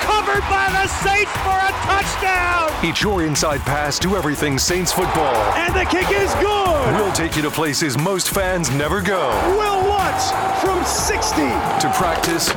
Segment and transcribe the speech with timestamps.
[0.00, 2.70] Covered by the Saints for a touchdown.
[2.82, 5.34] It's your inside pass to everything Saints football.
[5.54, 6.94] And the kick is good.
[6.96, 9.28] We'll take you to places most fans never go.
[9.58, 11.36] Will Lutz from 60.
[11.36, 12.48] To practice,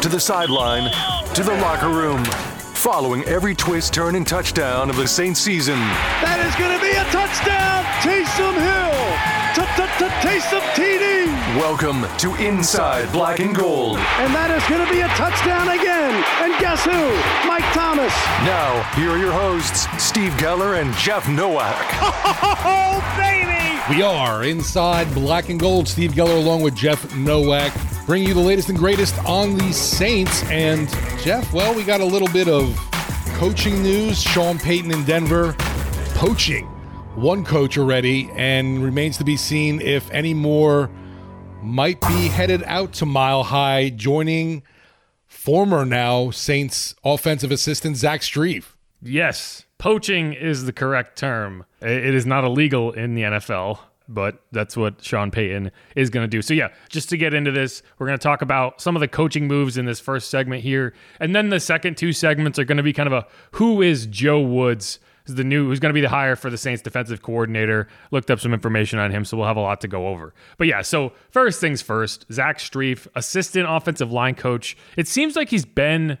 [0.00, 0.90] to the sideline,
[1.34, 2.24] to the locker room.
[2.24, 5.78] Following every twist, turn, and touchdown of the Saints season.
[6.20, 7.84] That is going to be a touchdown.
[8.04, 8.84] Taysom Hill.
[10.20, 11.23] Taysom TD.
[11.54, 13.98] Welcome to Inside Black and Gold.
[14.18, 16.24] And that is going to be a touchdown again.
[16.42, 16.90] And guess who?
[17.46, 18.12] Mike Thomas.
[18.42, 21.76] Now, here are your hosts, Steve Geller and Jeff Nowak.
[22.66, 23.78] Oh, baby!
[23.94, 25.86] We are Inside Black and Gold.
[25.86, 27.72] Steve Geller along with Jeff Nowak
[28.04, 30.42] bringing you the latest and greatest on the Saints.
[30.50, 30.88] And
[31.20, 32.76] Jeff, well, we got a little bit of
[33.36, 34.20] coaching news.
[34.20, 35.54] Sean Payton in Denver
[36.14, 36.66] poaching
[37.14, 40.90] one coach already, and remains to be seen if any more
[41.64, 44.62] might be headed out to Mile High, joining
[45.26, 48.74] former now Saints offensive assistant Zach Strief.
[49.02, 51.64] Yes, poaching is the correct term.
[51.80, 56.28] It is not illegal in the NFL, but that's what Sean Payton is going to
[56.28, 56.42] do.
[56.42, 59.08] So, yeah, just to get into this, we're going to talk about some of the
[59.08, 60.92] coaching moves in this first segment here.
[61.18, 64.06] And then the second two segments are going to be kind of a who is
[64.06, 67.88] Joe Woods the new who's going to be the hire for the Saints defensive coordinator.
[68.10, 70.34] Looked up some information on him, so we'll have a lot to go over.
[70.58, 74.76] But yeah, so first things first, Zach Strief, assistant offensive line coach.
[74.96, 76.18] It seems like he's been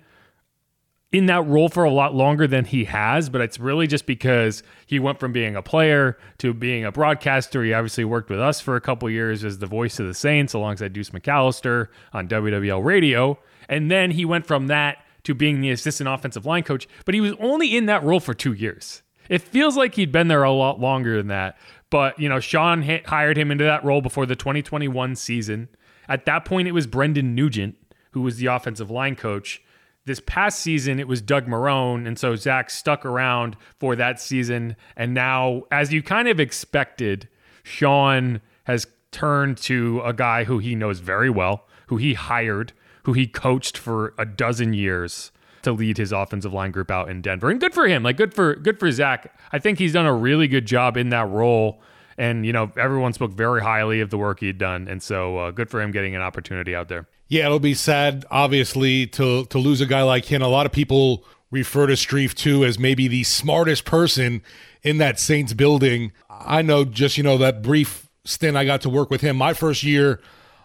[1.12, 4.64] in that role for a lot longer than he has, but it's really just because
[4.84, 7.62] he went from being a player to being a broadcaster.
[7.62, 10.54] He obviously worked with us for a couple years as the voice of the Saints
[10.54, 13.38] alongside Deuce McAllister on WWL radio.
[13.68, 17.20] And then he went from that to being the assistant offensive line coach, but he
[17.20, 19.02] was only in that role for two years.
[19.28, 21.56] It feels like he'd been there a lot longer than that.
[21.90, 25.68] But, you know, Sean hired him into that role before the 2021 season.
[26.08, 27.76] At that point, it was Brendan Nugent,
[28.12, 29.62] who was the offensive line coach.
[30.04, 32.06] This past season, it was Doug Marrone.
[32.06, 34.76] And so Zach stuck around for that season.
[34.96, 37.28] And now, as you kind of expected,
[37.62, 42.72] Sean has turned to a guy who he knows very well, who he hired
[43.04, 45.30] who he coached for a dozen years
[45.62, 47.50] to lead his offensive line group out in Denver.
[47.50, 48.02] And good for him.
[48.02, 49.38] Like good for good for Zach.
[49.52, 51.80] I think he's done a really good job in that role.
[52.16, 55.50] And you know, everyone spoke very highly of the work he'd done, and so uh,
[55.50, 57.08] good for him getting an opportunity out there.
[57.26, 60.40] Yeah, it'll be sad, obviously, to to lose a guy like him.
[60.40, 64.42] A lot of people refer to Strief too as maybe the smartest person
[64.82, 66.12] in that Saints building.
[66.30, 69.36] I know, just you know, that brief stint I got to work with him.
[69.36, 70.20] My first year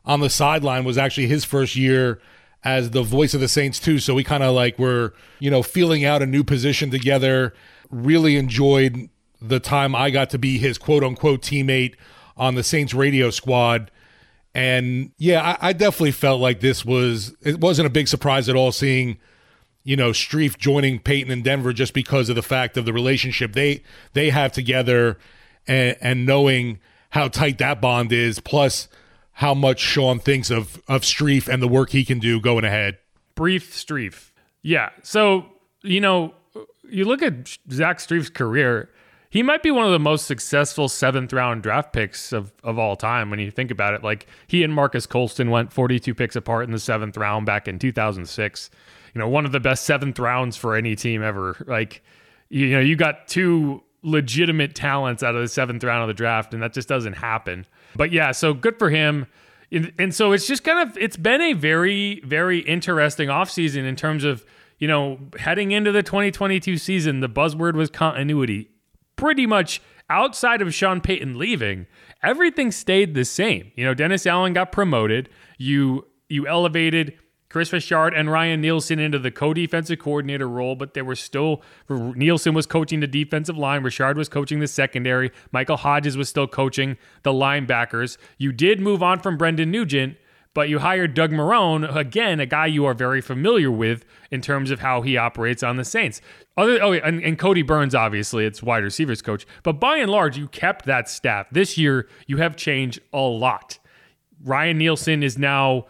[0.06, 2.22] on the sideline was actually his first year
[2.64, 4.00] as the voice of the Saints too.
[4.00, 7.54] So we kind of like were, you know, feeling out a new position together.
[7.90, 9.10] Really enjoyed
[9.42, 11.96] the time I got to be his quote unquote teammate
[12.38, 13.92] on the Saints radio squad.
[14.54, 18.56] And yeah, I, I definitely felt like this was it wasn't a big surprise at
[18.56, 19.18] all seeing,
[19.84, 23.54] you know, Strief joining Payton in Denver just because of the fact of the relationship
[23.54, 23.84] they
[24.14, 25.18] they have together
[25.68, 26.80] and, and knowing
[27.12, 28.40] how tight that bond is.
[28.40, 28.88] Plus
[29.40, 32.98] how much Sean thinks of of Strief and the work he can do going ahead.
[33.36, 34.32] Brief Strief.
[34.62, 34.90] Yeah.
[35.02, 35.46] So,
[35.82, 36.34] you know,
[36.90, 38.90] you look at Zach Strief's career,
[39.30, 42.98] he might be one of the most successful seventh round draft picks of, of all
[42.98, 44.04] time when you think about it.
[44.04, 47.80] Like he and Marques Colston went 42 picks apart in the seventh round back in
[47.80, 48.70] 2006.
[49.14, 51.64] You know, one of the best seventh rounds for any team ever.
[51.66, 52.04] Like,
[52.50, 56.54] you know, you got two legitimate talents out of the seventh round of the draft,
[56.54, 57.66] and that just doesn't happen.
[57.96, 59.28] But yeah, so good for him.
[59.72, 64.24] And so it's just kind of it's been a very very interesting offseason in terms
[64.24, 64.44] of
[64.80, 68.70] you know heading into the 2022 season the buzzword was continuity
[69.16, 71.86] pretty much outside of Sean Payton leaving,
[72.24, 73.72] everything stayed the same.
[73.76, 75.30] You know, Dennis Allen got promoted.
[75.58, 77.18] You you elevated
[77.50, 82.54] Kris Richard and Ryan Nielsen into the co-defensive coordinator role, but they were still Nielsen
[82.54, 86.98] was coaching the defensive line, Richard was coaching the secondary, Michael Hodges was still coaching
[87.24, 88.18] the linebackers.
[88.38, 90.18] You did move on from Brendan Nugent,
[90.54, 94.72] but you hired Doug Marrone, again, a guy you are very familiar with in terms
[94.72, 96.22] of how he operates on the Saints.
[96.58, 99.46] Other, oh, and, and Kodi Burns, obviously, it's wide receivers coach.
[99.64, 101.48] But by and large, you kept that staff.
[101.52, 103.80] This year, you have changed a lot.
[104.44, 105.86] Ryan Nielsen is now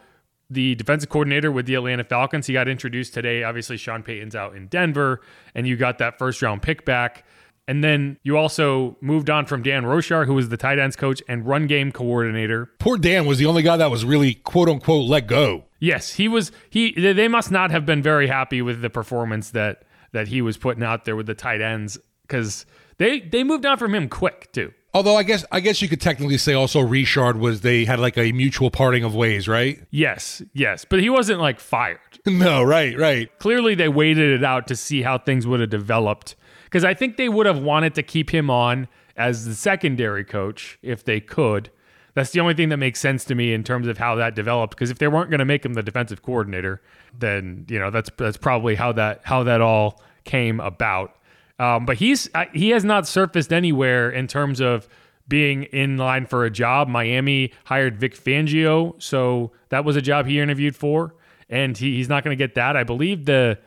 [0.50, 2.46] the defensive coordinator with the Atlanta Falcons.
[2.46, 3.44] He got introduced today.
[3.44, 5.20] Obviously, Sean Payton's out in Denver,
[5.54, 7.24] and you got that first round pick back.
[7.68, 11.22] And then you also moved on from Dan Roushar, who was the tight ends coach
[11.28, 12.68] and run game coordinator.
[12.80, 15.66] Poor Dan was the only guy that was really quote unquote let go.
[15.78, 16.50] Yes, he was.
[16.68, 20.56] He they must not have been very happy with the performance that that he was
[20.56, 22.66] putting out there with the tight ends because
[22.98, 24.72] they they moved on from him quick too.
[24.92, 28.18] Although I guess I guess you could technically say also Richard was they had like
[28.18, 29.80] a mutual parting of ways, right?
[29.90, 32.00] Yes, yes, but he wasn't like fired.
[32.26, 33.30] no, right, right.
[33.38, 36.34] Clearly, they waited it out to see how things would have developed
[36.64, 40.78] because I think they would have wanted to keep him on as the secondary coach
[40.82, 41.70] if they could.
[42.14, 44.74] That's the only thing that makes sense to me in terms of how that developed.
[44.74, 46.82] Because if they weren't going to make him the defensive coordinator,
[47.16, 51.14] then you know that's that's probably how that how that all came about.
[51.60, 54.88] Um, but he's he has not surfaced anywhere in terms of
[55.28, 56.88] being in line for a job.
[56.88, 61.14] Miami hired Vic Fangio, so that was a job he interviewed for,
[61.50, 62.78] and he, he's not going to get that.
[62.78, 63.58] I believe the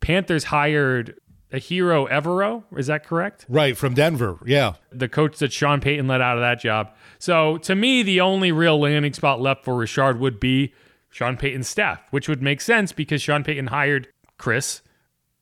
[0.00, 1.20] Panthers hired
[1.52, 2.64] Ejiro Evero.
[2.78, 3.44] Is that correct?
[3.46, 4.38] Right, from Denver.
[4.46, 4.74] Yeah.
[4.90, 6.94] The coach that Sean Payton let out of that job.
[7.18, 10.72] So to me, the only real landing spot left for Richard would be
[11.10, 14.08] Sean Payton's staff, which would make sense because Sean Payton hired
[14.38, 14.80] Kris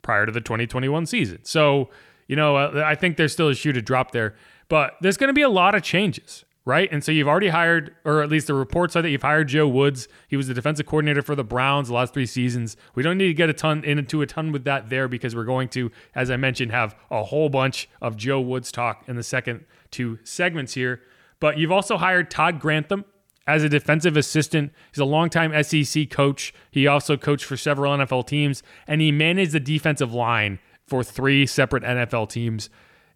[0.03, 1.39] prior to the 2021 season.
[1.41, 1.89] So,
[2.27, 4.35] you know, uh, I think there's still a shoe to drop there.
[4.69, 6.89] But there's going to be a lot of changes right?
[6.91, 9.67] And so you've already hired, or at least the reports are that you've hired Joe
[9.67, 10.07] Woods.
[10.27, 12.77] He was the defensive coordinator for the Browns the last three seasons.
[12.95, 15.43] We don't need to get a ton into a ton with that there because we're
[15.43, 19.23] going to, as I mentioned, have a whole bunch of Joe Woods talk in the
[19.23, 21.01] second two segments here.
[21.39, 23.03] But you've also hired Todd Grantham
[23.45, 24.71] as a defensive assistant.
[24.91, 26.53] He's a longtime SEC coach.
[26.71, 31.45] He also coached for several NFL teams, and he managed the defensive line for three
[31.45, 32.69] separate NFL teams.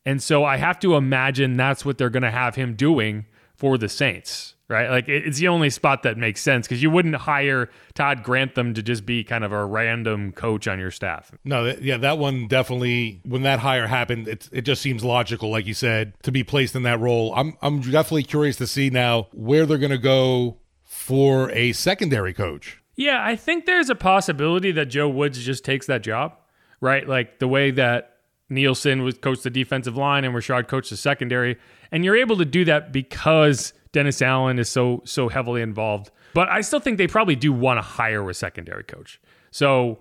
[0.06, 3.26] And so I have to imagine that's what they're going to have him doing
[3.56, 4.90] for the Saints, right?
[4.90, 8.84] Like it's the only spot that makes sense because you wouldn't hire Todd Grantham to
[8.84, 11.32] just be kind of a random coach on your staff.
[11.44, 13.22] No, yeah, that one definitely.
[13.24, 16.76] When that hire happened, it it just seems logical, like you said, to be placed
[16.76, 17.34] in that role.
[17.36, 22.34] I'm I'm definitely curious to see now where they're going to go for a secondary
[22.34, 22.82] coach.
[22.96, 26.34] Yeah, I think there's a possibility that Joe Woods just takes that job,
[26.82, 27.08] right?
[27.08, 28.18] Like the way that
[28.50, 31.58] Nielsen was coached the defensive line and Richard coached the secondary.
[31.92, 36.12] And you're able to do that because Dennis Allen is so so heavily involved.
[36.36, 39.20] But I still think they probably do want to hire a secondary coach.
[39.50, 39.98] So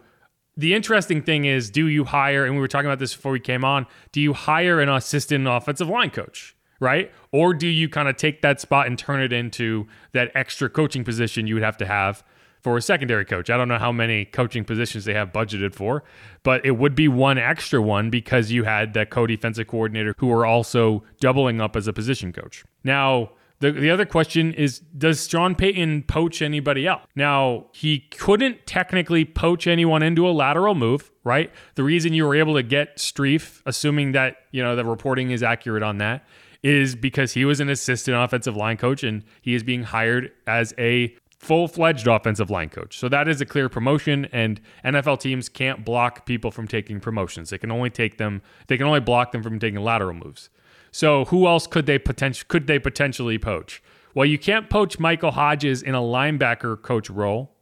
[0.54, 3.40] the interesting thing is, do you hire, and we were talking about this before we
[3.40, 7.10] came on, do you hire an assistant offensive line coach, right?
[7.32, 11.02] Or do you kind of take that spot and turn it into that extra coaching
[11.02, 12.22] position you would have to have
[12.60, 13.48] for a secondary coach.
[13.48, 16.04] I don't know how many coaching positions they have budgeted for,
[16.42, 20.44] but it would be one extra one because you had that co-defensive coordinator who are
[20.44, 22.62] also doubling up as a position coach.
[22.84, 27.02] Now, the, the other question is Does Sean Payton poach anybody else?
[27.14, 31.50] Now, he couldn't technically poach anyone into a lateral move, right?
[31.74, 35.42] The reason you were able to get Strief, assuming that, you know, the reporting is
[35.42, 36.26] accurate on that,
[36.62, 40.74] is because he was an assistant offensive line coach and he is being hired as
[40.78, 42.98] a full fledged offensive line coach.
[42.98, 47.50] So that is a clear promotion, and NFL teams can't block people from taking promotions.
[47.50, 50.50] They can only take them, they can only block them from taking lateral moves.
[50.96, 53.82] So who else could they potentially could they potentially poach?
[54.14, 57.52] Well, you can't poach Michael Hodges in a linebacker coach role,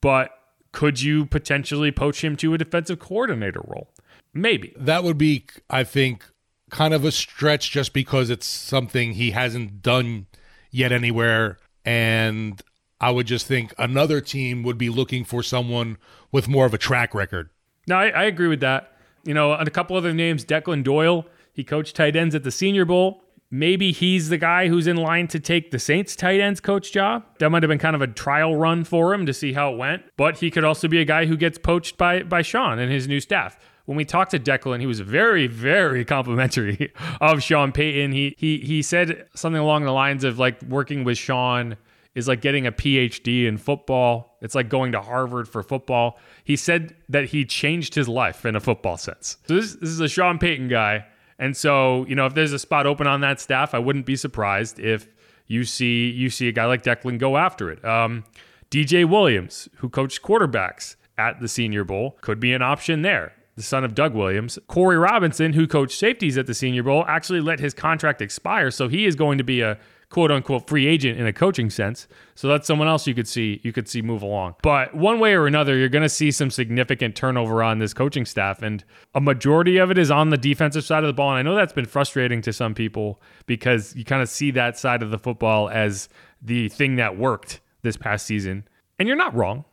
[0.00, 0.30] but
[0.72, 3.90] could you potentially poach him to a defensive coordinator role?
[4.32, 4.72] Maybe.
[4.74, 6.24] That would be, I think,
[6.70, 10.24] kind of a stretch just because it's something he hasn't done
[10.70, 11.58] yet anywhere.
[11.84, 12.62] And
[13.02, 15.98] I would just think another team would be looking for someone
[16.32, 17.50] with more of a track record.
[17.86, 18.92] No, I, I agree with that.
[19.24, 22.50] You know, and a couple other names, Declan Doyle, He coached tight ends at the
[22.50, 23.22] Senior Bowl.
[23.50, 27.24] Maybe he's the guy who's in line to take the Saints tight ends coach job.
[27.38, 29.78] That might have been kind of a trial run for him to see how it
[29.78, 30.02] went.
[30.18, 33.08] But he could also be a guy who gets poached by by Sean and his
[33.08, 33.58] new staff.
[33.86, 38.12] When we talked to Declan, he was very, very complimentary of Sean Payton.
[38.12, 41.78] He he he said something along the lines of like working with Sean
[42.14, 44.36] is like getting a PhD in football.
[44.42, 46.18] It's like going to Harvard for football.
[46.44, 49.38] He said that he changed his life in a football sense.
[49.48, 51.06] So this, this is a Sean Payton guy
[51.38, 54.16] and so, you know, if there's a spot open on that staff, I wouldn't be
[54.16, 55.08] surprised if
[55.46, 57.84] you see you see a guy like Declan go after it.
[57.84, 58.24] Um,
[58.70, 63.32] DJ Williams, who coached quarterbacks at the Senior Bowl, could be an option there.
[63.54, 64.58] The son of Doug Williams.
[64.66, 68.88] Corey Robinson, who coached safeties at the Senior Bowl, actually let his contract expire, so
[68.88, 69.78] he is going to be a
[70.16, 72.08] quote unquote free agent in a coaching sense.
[72.36, 74.54] So that's someone else you could see you could see move along.
[74.62, 78.24] But one way or another, you're going to see some significant turnover on this coaching
[78.24, 78.82] staff, and
[79.14, 81.32] a majority of it is on the defensive side of the ball.
[81.32, 84.78] And I know that's been frustrating to some people because you kind of see that
[84.78, 86.08] side of the football as
[86.40, 88.66] the thing that worked this past season,
[88.98, 89.66] and you're not wrong.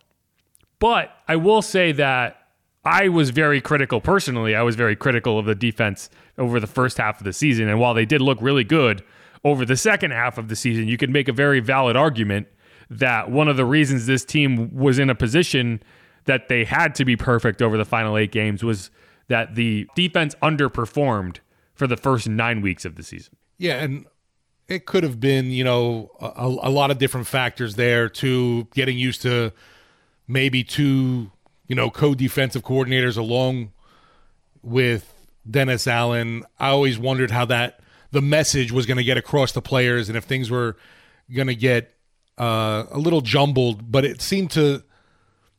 [0.77, 2.49] But I will say that
[2.83, 4.55] I was very critical personally.
[4.55, 7.69] I was very critical of the defense over the first half of the season.
[7.69, 9.05] And while they did look really good
[9.43, 12.47] over the second half of the season, you can make a very valid argument
[12.89, 15.81] that one of the reasons this team was in a position
[16.25, 18.89] that they had to be perfect over the final eight games was
[19.27, 21.37] that the defense underperformed
[21.73, 23.35] for the first nine weeks of the season.
[23.57, 24.05] Yeah, and
[24.67, 28.97] it could have been, you know, a, a lot of different factors there to getting
[28.97, 29.51] used to
[30.27, 31.31] maybe two,
[31.67, 33.71] you know, co-defensive coordinators along
[34.61, 35.13] with
[35.49, 36.45] Dennis Allen.
[36.59, 37.79] I always wondered how that
[38.13, 40.77] the message was going to get across to players and if things were
[41.33, 41.95] going to get
[42.37, 43.91] uh, a little jumbled.
[43.91, 44.83] But it seemed to,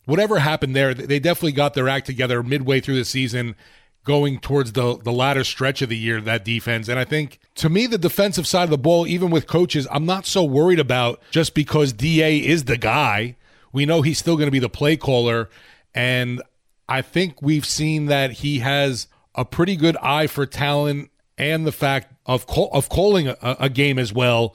[0.05, 3.57] whatever happened there, they definitely got their act together midway through the season,
[4.05, 6.89] going towards the, the latter stretch of the year, that defense.
[6.89, 10.07] And I think to me, the defensive side of the ball, even with coaches, I'm
[10.07, 13.37] not so worried about just because DA is the guy.
[13.73, 15.51] We know he's still going to be the play caller.
[15.93, 16.41] And
[16.89, 21.73] I think we've seen that he has a pretty good eye for talent and the
[21.73, 24.55] fact of call, of calling a, a, game as well.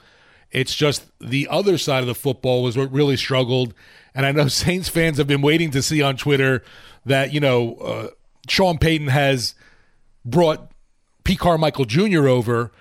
[0.51, 3.73] It's just the other side of the football was what really struggled.
[4.15, 6.63] And I know Saints fans have been waiting to see on Twitter
[7.05, 8.07] that you know uh,
[8.47, 9.55] Sean Payton has
[10.25, 10.71] brought
[11.23, 12.27] Pete Carmichael Jr.
[12.27, 12.71] over,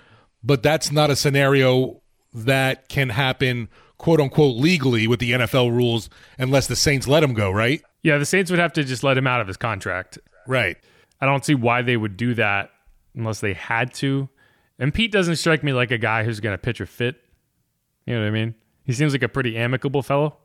[0.43, 2.01] but that's not a scenario
[2.33, 7.33] that can happen quote unquote legally with the NFL rules unless the Saints let him
[7.33, 7.81] go, right?
[8.01, 10.17] Yeah, the Saints would have to just let him out of his contract.
[10.47, 10.77] Right.
[11.21, 12.71] I don't see why they would do that
[13.19, 14.29] unless they had to.
[14.79, 17.17] And Pete doesn't strike me like a guy who's going to pitch a fit.
[18.05, 18.55] You know what I mean?
[18.85, 20.37] He seems like a pretty amicable fellow.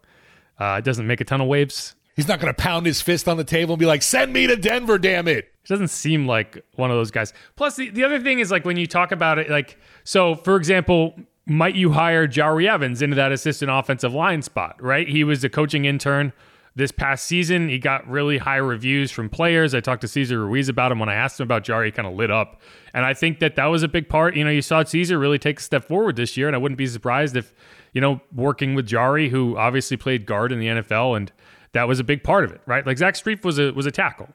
[0.59, 1.95] Uh, doesn't make a ton of waves.
[2.15, 4.47] He's not going to pound his fist on the table and be like, send me
[4.47, 5.47] to Denver, damn it.
[5.63, 7.33] He doesn't seem like one of those guys.
[7.57, 10.57] Plus, the, the other thing is like when you talk about it, like, so for
[10.57, 15.09] example, might you hire Jahri Evans into that assistant offensive line spot, right?
[15.09, 16.33] He was a coaching intern
[16.77, 17.69] this past season.
[17.69, 19.75] He got really high reviews from players.
[19.75, 22.09] I talked to Cesar Ruiz about him when I asked him about Jahri, He kind
[22.09, 22.61] of lit up,
[22.93, 24.37] and I think that that was a big part.
[24.37, 26.79] You know, you saw Cesar really take a step forward this year, and I wouldn't
[26.79, 27.55] be surprised if
[27.93, 31.33] you know working with Jahri, who obviously played guard in the NFL, and
[31.73, 32.87] that was a big part of it, right?
[32.87, 34.29] Like Zach Strief was a was a tackle,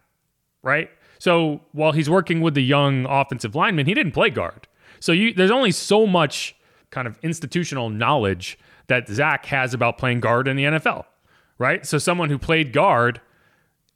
[0.63, 0.89] right?
[1.19, 4.67] So while he's working with the young offensive lineman, he didn't play guard.
[5.01, 6.55] So you, there's only so much
[6.91, 11.05] kind of institutional knowledge that Zach has about playing guard in the NFL
[11.60, 11.86] right?
[11.86, 13.22] So someone who played guard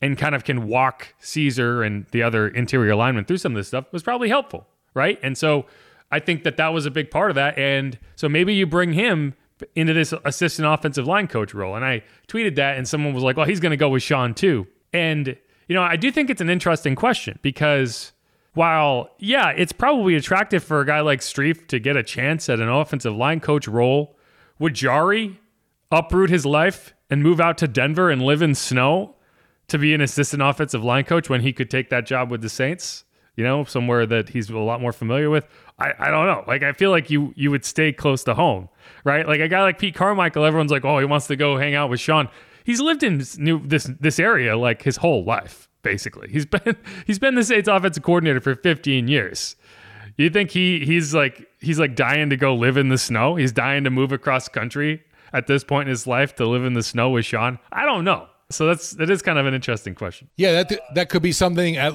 [0.01, 3.70] and kind of can walk Cesar and the other interior linemen through some of this
[3.70, 5.17] stuff was probably helpful, right?
[5.24, 5.65] And so
[6.12, 7.58] I think that that was a big part of that.
[7.58, 9.34] And so maybe you bring him
[9.75, 11.75] into this assistant offensive line coach role.
[11.75, 14.34] And I tweeted that, and someone was like, well, he's going to go with Sean
[14.34, 14.67] too.
[14.91, 18.12] And, you know, I do think it's an interesting question because
[18.53, 22.60] while, yeah, it's probably attractive for a guy like Strief to get a chance at
[22.60, 24.17] an offensive line coach role,
[24.60, 25.38] would Jahri
[25.91, 29.13] uproot his life and move out to Denver and live in snow
[29.67, 32.50] to be an assistant offensive line coach when he could take that job with the
[32.50, 33.05] Saints?
[33.36, 35.48] You know, somewhere that he's a lot more familiar with.
[35.77, 36.43] I, I don't know.
[36.48, 38.67] Like I feel like you you would stay close to home,
[39.03, 39.27] right?
[39.27, 41.91] Like a guy like Pete Carmichael, everyone's like, oh, he wants to go hang out
[41.91, 42.29] with Sean.
[42.63, 46.29] He's lived in this new this this area like his whole life, basically.
[46.29, 49.55] He's been he's been the Saints offensive coordinator for 15 years.
[50.17, 53.36] You think he he's like he's like dying to go live in the snow?
[53.36, 56.73] He's dying to move across country at this point in his life to live in
[56.73, 57.59] the snow with Sean?
[57.71, 58.27] I don't know.
[58.49, 60.29] So that's that is kind of an interesting question.
[60.37, 61.93] Yeah, that that could be something at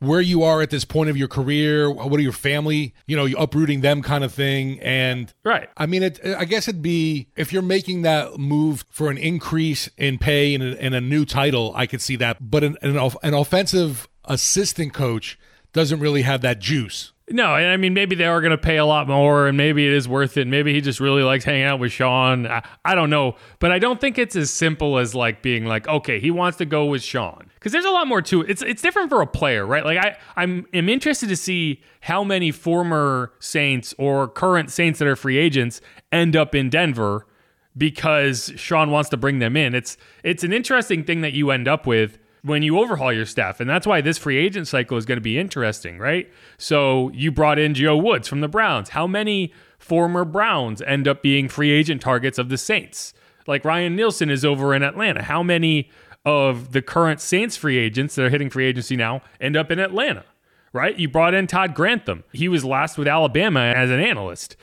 [0.00, 1.90] where you are at this point of your career.
[1.90, 2.94] What are your family?
[3.06, 4.80] You know, you uprooting them kind of thing.
[4.80, 5.70] And right.
[5.76, 6.20] I mean, it.
[6.24, 10.62] I guess it'd be if you're making that move for an increase in pay and
[10.62, 11.72] a, and a new title.
[11.74, 15.38] I could see that, but an, an, an offensive assistant coach
[15.72, 17.12] doesn't really have that juice.
[17.30, 19.86] No, and I mean maybe they are going to pay a lot more, and maybe
[19.86, 20.46] it is worth it.
[20.46, 22.46] Maybe he just really likes hanging out with Sean.
[22.46, 25.88] I, I don't know, but I don't think it's as simple as like being like,
[25.88, 28.50] okay, he wants to go with Sean because there's a lot more to it.
[28.50, 29.86] It's it's different for a player, right?
[29.86, 35.08] Like I I'm am interested to see how many former Saints or current Saints that
[35.08, 35.80] are free agents
[36.12, 37.26] end up in Denver
[37.74, 39.74] because Sean wants to bring them in.
[39.74, 43.58] It's it's an interesting thing that you end up with when you overhaul your staff.
[43.58, 46.30] And that's why this free agent cycle is going to be interesting, right?
[46.58, 48.90] So you brought in Joe Woods from the Browns.
[48.90, 53.14] How many former Browns end up being free agent targets of the Saints?
[53.46, 55.22] Like Ryan Nielsen is over in Atlanta.
[55.22, 55.90] How many
[56.26, 59.78] of the current Saints free agents that are hitting free agency now end up in
[59.78, 60.26] Atlanta?
[60.74, 60.98] Right?
[60.98, 62.24] You brought in Todd Grantham.
[62.32, 64.56] He was last with Alabama as an analyst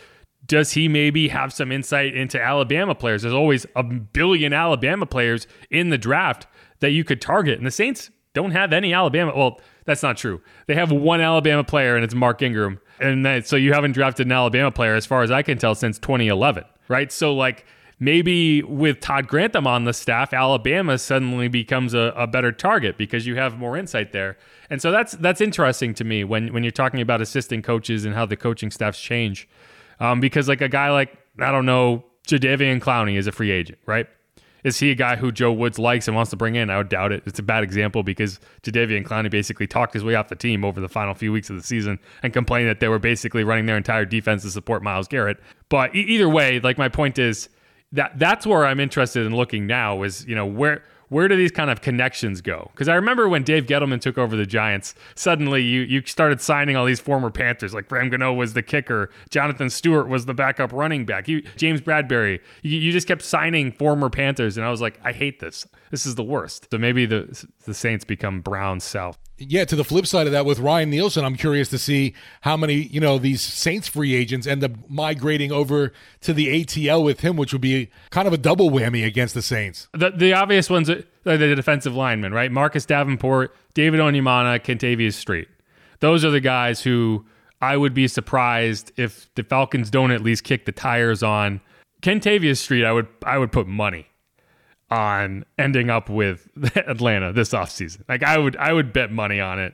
[0.45, 3.21] does he maybe have some insight into Alabama players?
[3.21, 6.47] There's always a billion Alabama players in the draft
[6.81, 7.57] that you could target.
[7.57, 9.33] And the Saints don't have any Alabama.
[9.35, 10.41] Well, that's not true.
[10.67, 12.79] They have one Alabama player, and it's Mark Ingram.
[13.00, 15.73] And that, so you haven't drafted an Alabama player, as far as I can tell,
[15.73, 17.11] since 2011, right?
[17.11, 17.65] So, like,
[18.00, 23.25] maybe with Todd Grantham on the staff, Alabama suddenly becomes a, a, better target because
[23.25, 24.38] you have more insight there.
[24.69, 28.15] And so that's that's interesting to me when when you're talking about assistant coaches and
[28.15, 29.47] how the coaching staffs change.
[30.00, 33.79] Um, because like a guy like I don't know Jadeveon Clowney is a free agent,
[33.85, 34.07] right?
[34.63, 36.70] Is he a guy who Joe Woods likes and wants to bring in?
[36.70, 37.24] I would doubt it.
[37.25, 40.80] It's a bad example because Jadeveon Clowney basically talked his way off the team over
[40.80, 43.77] the final few weeks of the season and complained that they were basically running their
[43.77, 45.39] entire defense to support Myles Garrett.
[45.70, 47.50] But e- either way, like my point is
[47.91, 51.51] that that's where I'm interested in looking now is, you know, where where do these
[51.51, 52.72] kind of connections go?
[52.72, 56.77] Because I remember when Dave Gettleman took over the Giants, suddenly you you started signing
[56.77, 60.72] all these former Panthers, like Graham Gano was the kicker, Jonathan Stewart was the backup
[60.72, 62.39] running back, you, James Bradberry.
[62.62, 65.68] You, you just kept signing former Panthers, and I was like, I hate this.
[65.89, 66.68] This is the worst.
[66.72, 70.45] So maybe the the Saints become Brown South yeah, to the flip side of that,
[70.45, 74.45] with Ryan Nielsen, I'm curious to see how many, you know, these Saints free agents
[74.45, 78.38] end up migrating over to the ATL with him, which would be kind of a
[78.38, 79.88] double whammy against the Saints.
[79.93, 82.51] The, the obvious ones are the defensive linemen, right?
[82.51, 85.47] Marcus Davenport, David Onyemata, Kentavius Street.
[85.99, 87.25] Those are the guys who
[87.62, 91.62] I would be surprised if the Falcons don't at least kick the tires on.
[92.01, 94.08] Kentavius Street, I would I would put money
[94.91, 98.04] on ending up with Atlanta this offseason.
[98.08, 99.73] Like I would I would bet money on it.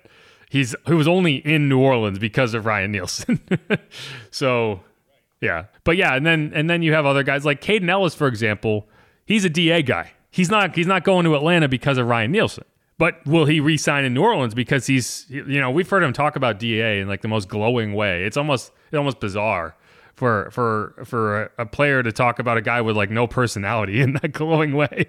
[0.50, 3.40] He's he was only in New Orleans because of Ryan Nielsen.
[4.32, 4.82] so
[5.42, 5.66] yeah.
[5.84, 8.88] But yeah, and then and then you have other guys like Kaden Elliss, for example.
[9.26, 10.12] He's a DA guy.
[10.30, 12.64] He's not he's not going to Atlanta because of Ryan Nielsen.
[13.00, 16.36] But will he re-sign in New Orleans because he's you know, we've heard him talk
[16.36, 18.24] about DA in like the most glowing way.
[18.24, 19.76] It's almost it's almost bizarre
[20.18, 24.02] for for for a, a, player to talk about a guy with like no personality
[24.02, 25.06] in that glowing way.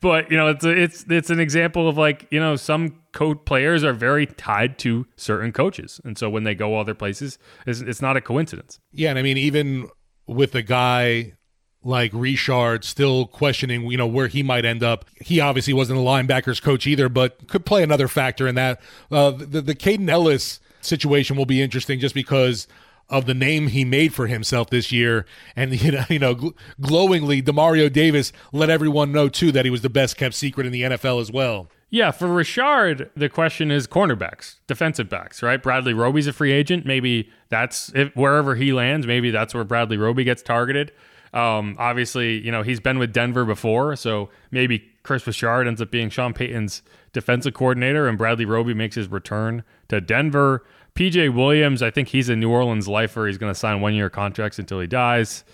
[0.00, 3.38] But you know, it's a, it's it's an example of like you know some coach
[3.44, 7.80] players are very tied to certain coaches, and so when they go other places, it's,
[7.80, 8.80] it's not a coincidence.
[8.92, 9.88] Yeah, and I mean even
[10.26, 11.34] with a guy
[11.82, 15.06] like Richard still questioning, you know, where he might end up.
[15.20, 18.80] He obviously wasn't a linebackers coach either, but could play another factor in that.
[19.12, 22.66] Uh, the the Kaden Elliss situation will be interesting just because
[23.10, 25.26] of the name he made for himself this year.
[25.54, 29.70] And, you know, you know gl- glowingly, Demario Davis let everyone know, too, that he
[29.70, 31.68] was the best kept secret in the NFL as well.
[31.92, 35.60] Yeah, for Richard, the question is cornerbacks, defensive backs, right?
[35.60, 36.86] Bradley Roby's a free agent.
[36.86, 39.08] Maybe that's if, wherever he lands.
[39.08, 40.92] Maybe that's where Bradley Roby gets targeted.
[41.34, 45.90] Um, obviously, you know he's been with Denver before, so maybe Kris Richard ends up
[45.90, 50.64] being Sean Payton's defensive coordinator, and Bradley Roby makes his return to Denver.
[50.94, 53.26] PJ Williams, I think he's a New Orleans lifer.
[53.26, 55.44] He's going to sign one year contracts until he dies.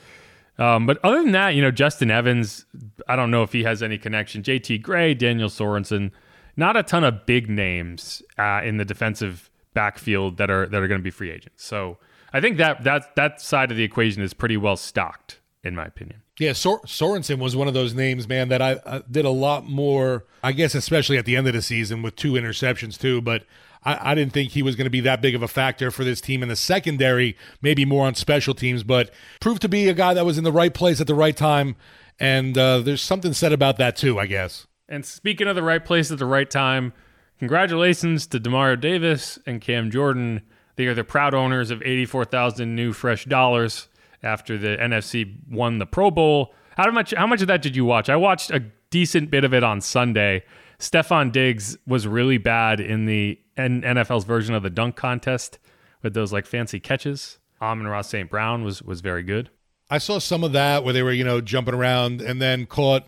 [0.58, 2.64] Um, but other than that, you know, Justin Evans,
[3.08, 4.42] I don't know if he has any connection.
[4.42, 6.12] JT Gray, Daniel Sorensen,
[6.56, 10.88] not a ton of big names uh, in the defensive backfield that are that are
[10.88, 11.62] going to be free agents.
[11.62, 11.98] So
[12.32, 15.84] I think that that that side of the equation is pretty well stocked, in my
[15.84, 16.22] opinion.
[16.38, 19.66] Yeah, Sor- Sorensen was one of those names, man, that I, I did a lot
[19.66, 20.24] more.
[20.42, 23.20] I guess, especially at the end of the season with two interceptions too.
[23.20, 23.44] But
[23.84, 26.04] I, I didn't think he was going to be that big of a factor for
[26.04, 29.94] this team in the secondary, maybe more on special teams, but proved to be a
[29.94, 31.76] guy that was in the right place at the right time.
[32.18, 34.66] And uh, there's something said about that too, I guess.
[34.88, 36.92] And speaking of the right place at the right time,
[37.38, 40.42] congratulations to Demario Davis and Cam Jordan.
[40.76, 43.88] They are the proud owners of 84,000 new fresh dollars
[44.22, 46.54] after the NFC won the Pro Bowl.
[46.76, 48.08] How much how much of that did you watch?
[48.08, 50.44] I watched a decent bit of it on Sunday.
[50.78, 55.58] Stefon Diggs was really bad in the NFL's version of the dunk contest
[56.02, 57.38] with those like fancy catches.
[57.62, 58.28] Amon-Ra St.
[58.28, 59.50] Brown was was very good.
[59.88, 63.04] I saw some of that where they were, you know, jumping around and then caught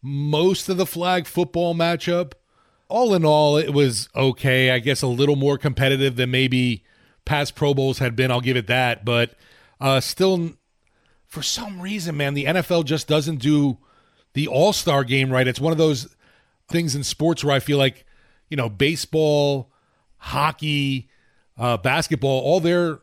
[0.00, 2.32] most of the flag football matchup.
[2.88, 4.70] All in all, it was okay.
[4.70, 6.84] I guess a little more competitive than maybe
[7.24, 8.30] past Pro Bowls had been.
[8.30, 9.34] I'll give it that, but
[9.80, 10.52] uh, still,
[11.26, 13.78] for some reason, man, the NFL just doesn't do
[14.34, 15.46] the All Star game right.
[15.46, 16.14] It's one of those
[16.68, 18.04] things in sports where I feel like,
[18.48, 19.70] you know, baseball,
[20.18, 21.08] hockey,
[21.58, 23.00] uh, basketball, all their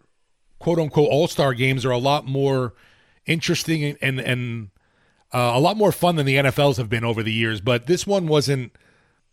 [0.60, 2.74] quote unquote All Star games are a lot more
[3.26, 4.70] interesting and and, and
[5.34, 7.62] uh, a lot more fun than the NFLs have been over the years.
[7.62, 8.76] But this one wasn't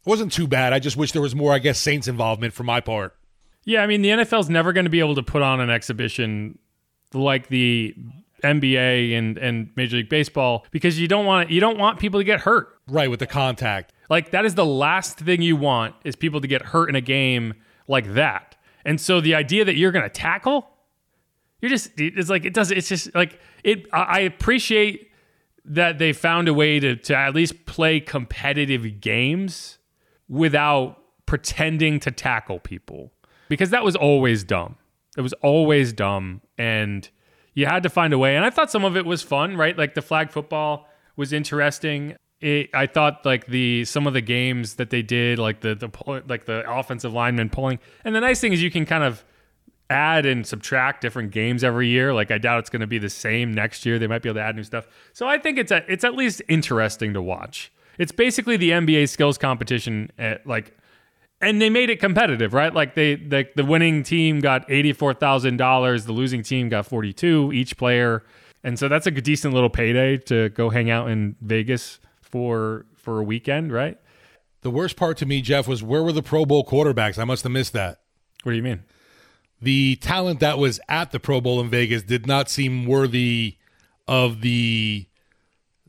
[0.05, 0.73] wasn't too bad.
[0.73, 3.17] I just wish there was more, I guess, Saints involvement for my part.
[3.65, 6.59] Yeah, I mean the NFL's never going to be able to put on an exhibition
[7.15, 7.95] like the
[8.43, 12.25] NBA and and Major League Baseball because you don't want you don't want people to
[12.25, 12.79] get hurt.
[12.87, 13.93] Right with the contact.
[14.09, 17.01] Like that is the last thing you want is people to get hurt in a
[17.01, 17.55] game
[17.87, 18.57] like that.
[18.85, 20.69] And so the idea that you're going to tackle,
[21.61, 25.11] you're just it's like it does it's just like it I appreciate
[25.65, 29.79] that they found a way to to at least play competitive games
[30.29, 33.13] without pretending to tackle people
[33.49, 34.77] because that was always dumb.
[35.19, 37.09] It was always dumb and
[37.59, 38.37] you had to find a way.
[38.37, 39.77] And I thought some of it was fun, right?
[39.77, 42.15] Like the flag football was interesting.
[42.41, 46.23] It, I thought like the some of the games that they did, like the the
[46.29, 47.81] like the offensive lineman pulling.
[48.05, 49.25] And the nice thing is you can kind of
[49.91, 52.15] add and subtract different games every year.
[52.15, 53.99] Like I doubt it's going to be the same next year.
[53.99, 54.87] They might be able to add new stuff.
[55.13, 57.73] So I think it's a, it's at least interesting to watch.
[57.99, 60.78] It's basically the NBA skills competition at like
[61.41, 62.73] and they made it competitive, right?
[62.73, 66.87] Like they the the winning team got eighty four thousand dollars, the losing team got
[66.87, 68.25] forty two each player,
[68.65, 73.21] and so that's a decent little payday to go hang out in Vegas for for
[73.21, 73.99] a weekend, right?
[74.63, 77.19] The worst part to me, Jeff, was where were the Pro Bowl quarterbacks?
[77.19, 78.01] I must have missed that.
[78.43, 78.85] What do you mean?
[79.61, 83.57] The talent that was at the Pro Bowl in Vegas did not seem worthy
[84.07, 85.07] of the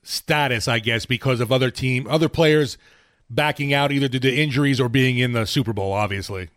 [0.04, 2.78] status, I guess, because of other team, other players
[3.30, 6.50] backing out either due to injuries or being in the Super Bowl, obviously.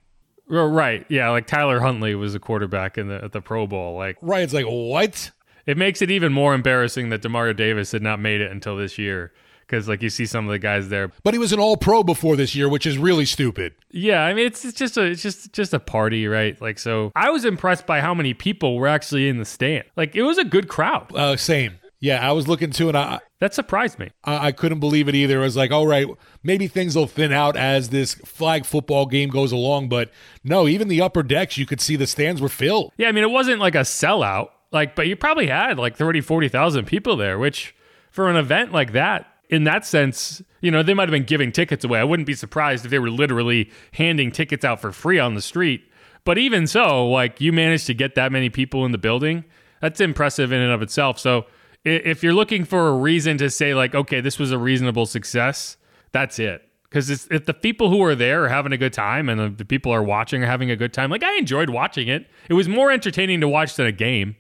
[0.49, 1.07] Right.
[1.09, 1.31] Yeah.
[1.31, 3.97] Like Tyler Huntley was a quarterback in the at the Pro Bowl.
[3.97, 4.43] Like right.
[4.43, 5.31] It's like what?
[5.65, 8.99] It makes it even more embarrassing that Demario Davis had not made it until this
[8.99, 9.33] year.
[9.61, 12.03] Because like you see some of the guys there, but he was an All Pro
[12.03, 13.73] before this year, which is really stupid.
[13.91, 16.61] Yeah, I mean it's, it's just a it's just just a party, right?
[16.61, 19.85] Like so, I was impressed by how many people were actually in the stand.
[19.97, 21.11] Like it was a good crowd.
[21.17, 21.79] Uh, same.
[22.03, 24.11] Yeah, I was looking too, and I that surprised me.
[24.25, 25.39] I, I couldn't believe it either.
[25.39, 26.09] I was like, all right,
[26.43, 30.11] maybe things will thin out as this flag football game goes along, but
[30.43, 32.93] no, even the upper decks, you could see the stands were filled.
[32.97, 36.23] Yeah, I mean, it wasn't like a sellout, like, but you probably had like 30,
[36.23, 37.73] 40,000 people there, which
[38.11, 41.53] for an event like that, in that sense, you know, they might have been giving
[41.53, 42.01] tickets away.
[42.01, 45.43] I wouldn't be surprised if they were literally handing tickets out for free on the
[45.43, 45.85] street.
[46.25, 49.45] But even so, like you managed to get that many people in the building.
[49.81, 51.21] That's impressive in and of itself.
[51.21, 51.47] So
[51.85, 55.77] if you're looking for a reason to say like, okay, this was a reasonable success,
[56.13, 56.69] that's it.
[56.85, 59.91] Because if the people who are there are having a good time and the people
[59.93, 62.27] are watching are having a good time, like I enjoyed watching it.
[62.51, 64.37] It was more entertaining to watch than a game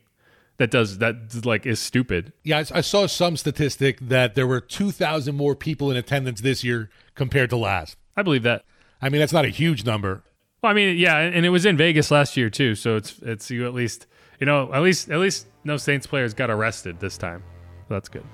[0.59, 2.35] that does that like is stupid.
[2.45, 6.43] Yeah, I, I saw some statistic that there were two thousand more people in attendance
[6.43, 7.97] this year compared to last.
[8.19, 8.65] I believe that.
[9.01, 10.23] I mean, that's not a huge number.
[10.63, 13.51] Well, I mean, yeah, and it was in Vegas last year too, so it's it's
[13.51, 14.07] you at least
[14.39, 17.42] you know, at least at least no Saints players got arrested this time.
[17.88, 18.25] So that's good.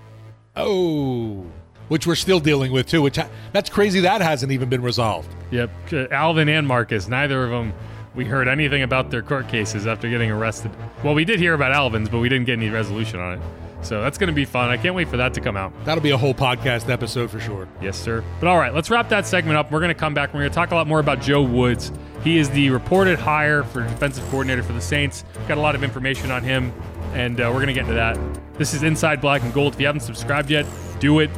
[0.57, 1.45] Oh,
[1.89, 3.03] which we're still dealing with too.
[3.03, 3.19] Which
[3.53, 4.01] that's crazy.
[4.01, 5.35] That hasn't even been resolved.
[5.51, 5.71] Yep,
[6.13, 7.09] Alvin and Marcus.
[7.09, 7.73] Neither of them.
[8.15, 10.73] We heard anything about their court cases after getting arrested.
[11.05, 13.41] Well, we did hear about Alvin's, but we didn't get any resolution on it.
[13.83, 14.71] So that's going to be fun.
[14.71, 15.73] I can't wait for that to come out.
[15.85, 17.69] That'll be a whole podcast episode for sure.
[17.81, 18.25] Yes, sir.
[18.41, 19.71] But all right, let's wrap that segment up.
[19.71, 20.35] We're going to come back.
[20.35, 21.93] We're going to talk a lot more about Joe Woods
[22.25, 25.25] he is the reported hire for defensive coordinator for the Saints.
[25.47, 26.73] Got a lot of information on him,
[27.15, 28.19] and uh, we're going to get into that.
[28.55, 29.75] This is Inside Black and Gold.
[29.75, 30.67] If you haven't subscribed yet,
[31.01, 31.31] do it.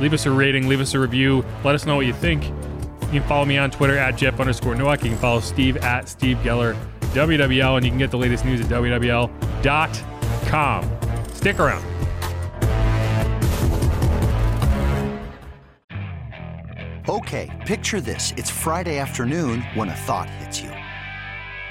[0.00, 1.44] Leave us a rating, leave us a review.
[1.64, 2.44] Let us know what you think.
[2.44, 5.02] You can follow me on Twitter at Jeff underscore Nowak.
[5.04, 8.60] You can follow Steve at Steve Geller WWL, and you can get the latest news
[8.60, 9.30] at WWL.com.
[11.34, 11.84] Stick around.
[17.08, 18.34] Okay, picture this.
[18.36, 20.75] It's Friday afternoon when a thought hits you.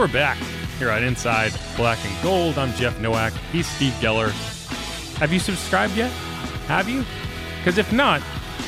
[0.00, 0.38] We're back
[0.78, 2.56] here on Inside Black and Gold.
[2.56, 3.34] I'm Jeff Nowak.
[3.52, 4.30] He's Steve Geller.
[5.18, 6.10] Have you subscribed yet?
[6.68, 7.04] Have you?
[7.58, 8.22] Because if not,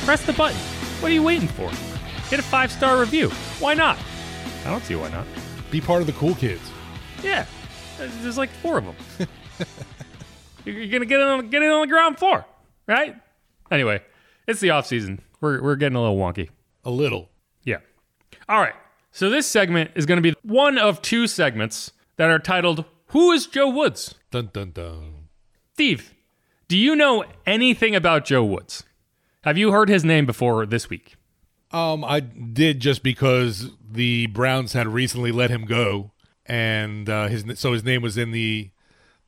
[0.05, 0.59] press the button.
[1.01, 1.71] What are you waiting for?
[2.29, 3.31] Hit a five star review.
[3.61, 3.97] Why not?
[4.67, 5.25] I don't see why not.
[5.71, 6.71] Be part of the cool kids.
[7.23, 7.47] Yeah,
[7.97, 8.97] there's like four of them.
[10.67, 12.45] You're gonna get it on get it on the ground floor,
[12.87, 13.17] right?
[13.71, 14.03] Anyway,
[14.47, 15.19] it's the off season.
[15.41, 16.51] We're we're getting a little wonky.
[16.85, 17.31] A little.
[17.65, 17.79] Yeah.
[18.51, 18.75] All right.
[19.13, 23.31] So this segment is going to be one of two segments that are titled "Who
[23.31, 25.29] is Joe Woods?" Dun dun dun.
[25.75, 26.15] Steve,
[26.67, 28.85] do you know anything about Joe Woods?
[29.45, 31.17] Have you heard his name before this week?
[31.73, 36.13] Um, I did just because the Browns had recently let him go,
[36.47, 38.71] and uh, his so his name was in the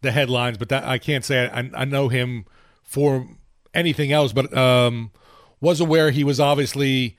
[0.01, 0.57] the headlines.
[0.57, 2.47] But that I can't say I, I know him
[2.83, 3.29] for
[3.75, 4.33] anything else.
[4.33, 5.11] But um,
[5.61, 7.19] was aware he was obviously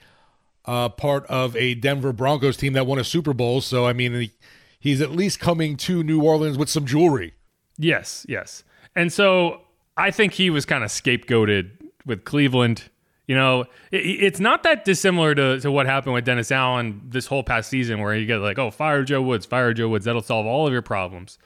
[0.65, 3.61] uh, part of a Denver Broncos team that won a Super Bowl.
[3.61, 4.31] So I mean, he,
[4.79, 7.33] he's at least coming to New Orleans with some jewelry.
[7.77, 8.63] Yes, yes.
[8.95, 9.61] And so
[9.97, 11.71] I think he was kind of scapegoated
[12.05, 12.89] with Cleveland.
[13.27, 17.25] You know, it, it's not that dissimilar to, to what happened with Dennis Allen this
[17.25, 20.21] whole past season, where you get like, oh, fire Joe Woods, fire Joe Woods, that'll
[20.21, 21.37] solve all of your problems.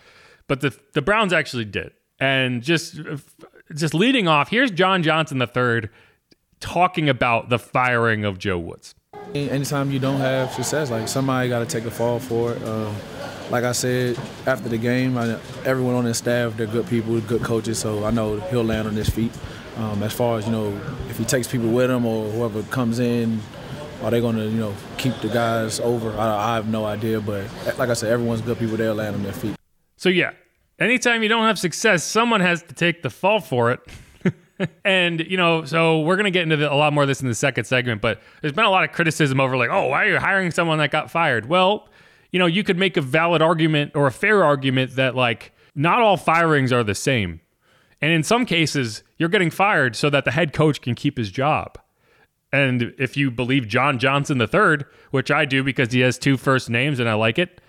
[0.48, 3.00] But the the Browns actually did, and just
[3.74, 5.90] just leading off, here's John Johnson the third
[6.60, 8.96] talking about the firing of Joe Woods.
[9.36, 12.64] Anytime you don't have success, like somebody got to take the fall for it.
[12.64, 12.96] Um,
[13.50, 17.44] like I said after the game, I, everyone on his staff, they're good people, good
[17.44, 19.32] coaches, so I know he'll land on his feet.
[19.78, 20.70] Um, as far as you know,
[21.10, 23.40] if he takes people with him or whoever comes in,
[24.04, 26.12] are they going to you know keep the guys over?
[26.18, 27.46] I, I, have no idea, but
[27.78, 28.78] like I said, everyone's good people.
[28.78, 29.56] They'll land on their feet.
[29.98, 30.32] So yeah,
[30.80, 33.80] anytime you don't have success, someone has to take the fall for it.
[34.86, 37.28] And you know, so we're gonna get into the, a lot more of this in
[37.28, 38.02] the second segment.
[38.02, 40.78] But there's been a lot of criticism over like, oh, why are you hiring someone
[40.80, 41.48] that got fired?
[41.48, 41.90] Well,
[42.32, 46.02] you know, you could make a valid argument or a fair argument that like not
[46.02, 47.42] all firings are the same.
[48.02, 51.32] And in some cases, you're getting fired so that the head coach can keep his
[51.32, 51.78] job.
[52.52, 56.70] And if you believe John Johnson III, which I do because he has two first
[56.70, 57.62] names and I like it,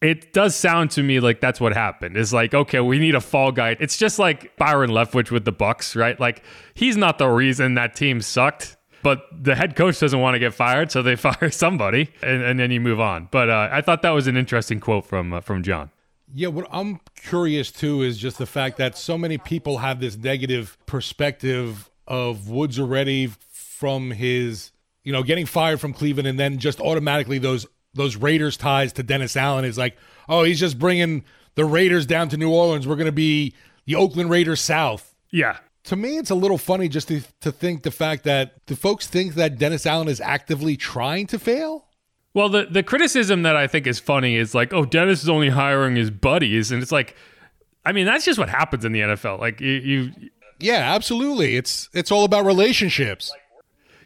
[0.00, 2.16] it does sound to me like that's what happened.
[2.16, 3.76] Is like, okay, we need a fall guy.
[3.80, 6.18] It's just like Byron Leftwich with the Bucs, right?
[6.18, 6.42] Like
[6.74, 10.52] he's not the reason that team sucked, but the head coach doesn't want to get
[10.52, 13.28] fired, so they fire somebody, and, and then you move on.
[13.30, 15.90] But uh, I thought that was an interesting quote from uh, from John.
[16.34, 20.16] Yeah, what I'm curious too is just the fact that so many people have this
[20.16, 24.72] negative perspective of Woods already from his,
[25.04, 29.02] you know, getting fired from Cleveland and then just automatically those those Raiders ties to
[29.02, 29.96] Dennis Allen is like,
[30.28, 32.86] oh, he's just bringing the Raiders down to New Orleans.
[32.86, 33.54] We're going to be
[33.86, 35.14] the Oakland Raiders South.
[35.30, 35.58] Yeah.
[35.84, 39.06] To me, it's a little funny just to, to think the fact that the folks
[39.06, 41.86] think that Dennis Allen is actively trying to fail.
[42.34, 45.48] Well, the, the criticism that I think is funny is like, oh, Dennis is only
[45.48, 46.70] hiring his buddies.
[46.70, 47.16] And it's like,
[47.84, 49.40] I mean, that's just what happens in the NFL.
[49.40, 50.12] Like, you, you
[50.58, 51.56] yeah, absolutely.
[51.56, 53.32] It's it's all about relationships.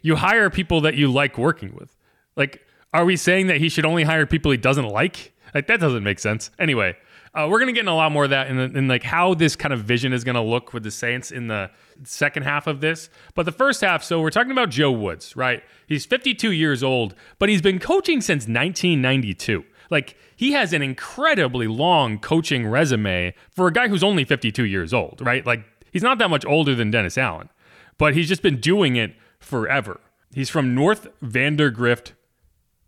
[0.01, 1.95] You hire people that you like working with.
[2.35, 5.33] Like, are we saying that he should only hire people he doesn't like?
[5.53, 6.51] Like that doesn't make sense.
[6.59, 6.95] Anyway,
[7.33, 9.55] uh, we're gonna get in a lot more of that in, in like how this
[9.55, 11.69] kind of vision is gonna look with the Saints in the
[12.03, 13.09] second half of this.
[13.35, 15.63] But the first half, so we're talking about Joe Woods, right?
[15.87, 19.63] He's 52 years old, but he's been coaching since 1992.
[19.89, 24.93] Like he has an incredibly long coaching resume for a guy who's only 52 years
[24.93, 25.45] old, right?
[25.45, 27.49] Like he's not that much older than Dennis Allen,
[27.97, 29.99] but he's just been doing it forever.
[30.33, 32.13] He's from North Vandergrift,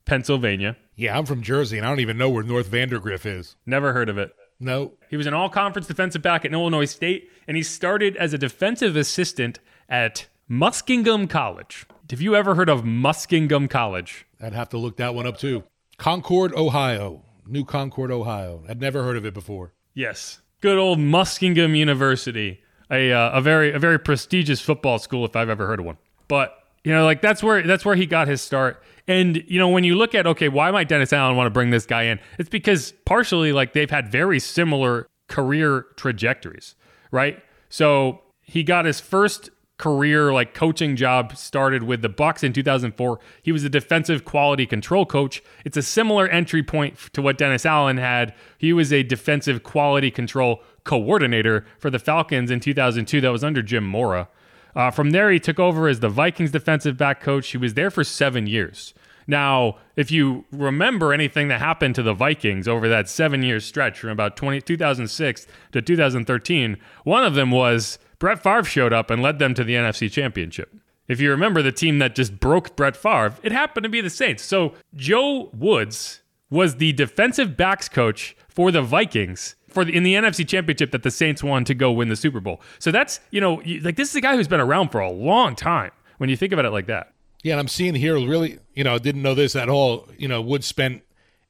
[0.05, 0.77] Pennsylvania.
[0.95, 3.55] Yeah, I'm from Jersey, and I don't even know where North Vandergrift is.
[3.65, 4.31] Never heard of it.
[4.59, 4.93] No.
[5.09, 8.37] He was an all conference defensive back at Illinois State, and he started as a
[8.37, 11.85] defensive assistant at Muskingum College.
[12.09, 14.25] Have you ever heard of Muskingum College?
[14.41, 15.63] I'd have to look that one up too.
[15.97, 17.23] Concord, Ohio.
[17.47, 18.63] New Concord, Ohio.
[18.69, 19.73] I'd never heard of it before.
[19.93, 20.41] Yes.
[20.61, 22.61] Good old Muskingum University.
[22.91, 25.97] A, uh, a very a very prestigious football school if I've ever heard of one.
[26.27, 26.53] But
[26.83, 28.83] you know, like that's where that's where he got his start.
[29.07, 31.69] And you know, when you look at okay, why might Dennis Allen want to bring
[31.69, 32.19] this guy in?
[32.37, 36.75] It's because partially like they've had very similar career trajectories,
[37.11, 37.41] right?
[37.69, 43.19] So he got his first career like coaching job started with the Bucs in 2004.
[43.41, 45.41] He was a defensive quality control coach.
[45.65, 48.33] It's a similar entry point to what Dennis Allen had.
[48.57, 53.61] He was a defensive quality control coordinator for the Falcons in 2002 that was under
[53.61, 54.27] Jim Mora.
[54.75, 57.49] Uh, from there, he took over as the Vikings defensive back coach.
[57.49, 58.93] He was there for seven years.
[59.27, 63.99] Now, if you remember anything that happened to the Vikings over that seven year stretch
[63.99, 69.21] from about 20, 2006 to 2013, one of them was Brett Favre showed up and
[69.21, 70.75] led them to the NFC Championship.
[71.07, 74.09] If you remember the team that just broke Brett Favre, it happened to be the
[74.09, 74.43] Saints.
[74.43, 76.21] So Joe Woods
[76.53, 81.01] was the defensive backs coach for the Vikings for the, in the NFC Championship that
[81.01, 82.61] the Saints won to go win the Super Bowl.
[82.77, 85.55] So that's you know like this is a guy who's been around for a long
[85.55, 87.11] time when you think about it like that.
[87.41, 90.07] Yeah, and I'm seeing here really, you know, didn't know this at all.
[90.17, 91.01] You know, Wood spent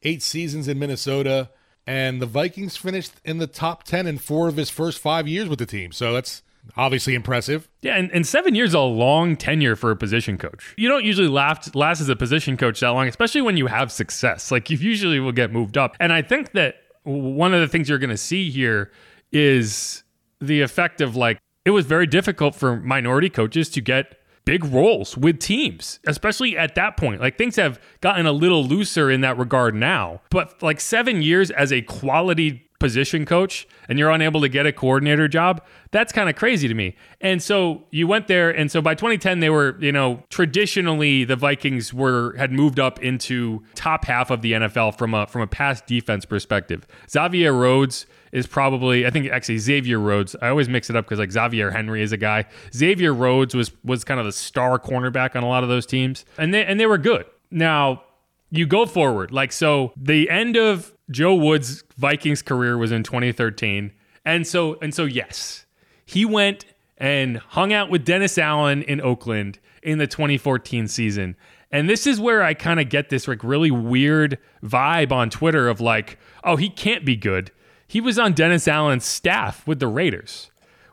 [0.03, 1.49] eight seasons in Minnesota,
[1.85, 5.49] and the Vikings finished in the top 10 in four of his first five years
[5.49, 5.91] with the team.
[5.91, 6.41] So that's
[6.77, 7.69] obviously impressive.
[7.81, 10.73] Yeah, and, and seven years is a long tenure for a position coach.
[10.77, 13.91] You don't usually last, last as a position coach that long, especially when you have
[13.91, 14.51] success.
[14.51, 15.95] Like, you usually will get moved up.
[15.99, 18.91] And I think that one of the things you're going to see here
[19.31, 20.03] is
[20.39, 25.17] the effect of like, it was very difficult for minority coaches to get big roles
[25.17, 27.21] with teams, especially at that point.
[27.21, 30.21] Like things have gotten a little looser in that regard now.
[30.29, 34.73] But like seven years as a quality position coach and you're unable to get a
[34.73, 36.97] coordinator job, that's kind of crazy to me.
[37.21, 41.37] And so you went there and so by 2010 they were, you know, traditionally the
[41.37, 45.47] Vikings were had moved up into top half of the NFL from a from a
[45.47, 46.85] pass defense perspective.
[47.09, 50.35] Xavier Rhodes is probably I think actually Xavier Rhodes.
[50.41, 52.43] I always mix it up because like Xavier Henry is a guy.
[52.75, 56.25] Xavier Rhodes was was kind of the star cornerback on a lot of those teams,
[56.37, 57.27] and they and they were good.
[57.49, 58.03] Now
[58.51, 59.93] you go forward like so.
[59.95, 63.91] The end of Joe Woods' Vikings career was in 2013,
[64.25, 65.65] and so and so yes,
[66.05, 66.65] he went
[66.97, 71.35] and hung out with Dennis Allen in Oakland in the 2014 season.
[71.71, 75.67] And this is where I kind of get this like really weird vibe on Twitter
[75.67, 77.51] of like, oh, he can't be good
[77.93, 80.49] he was on Dennis Allen's staff with the Raiders.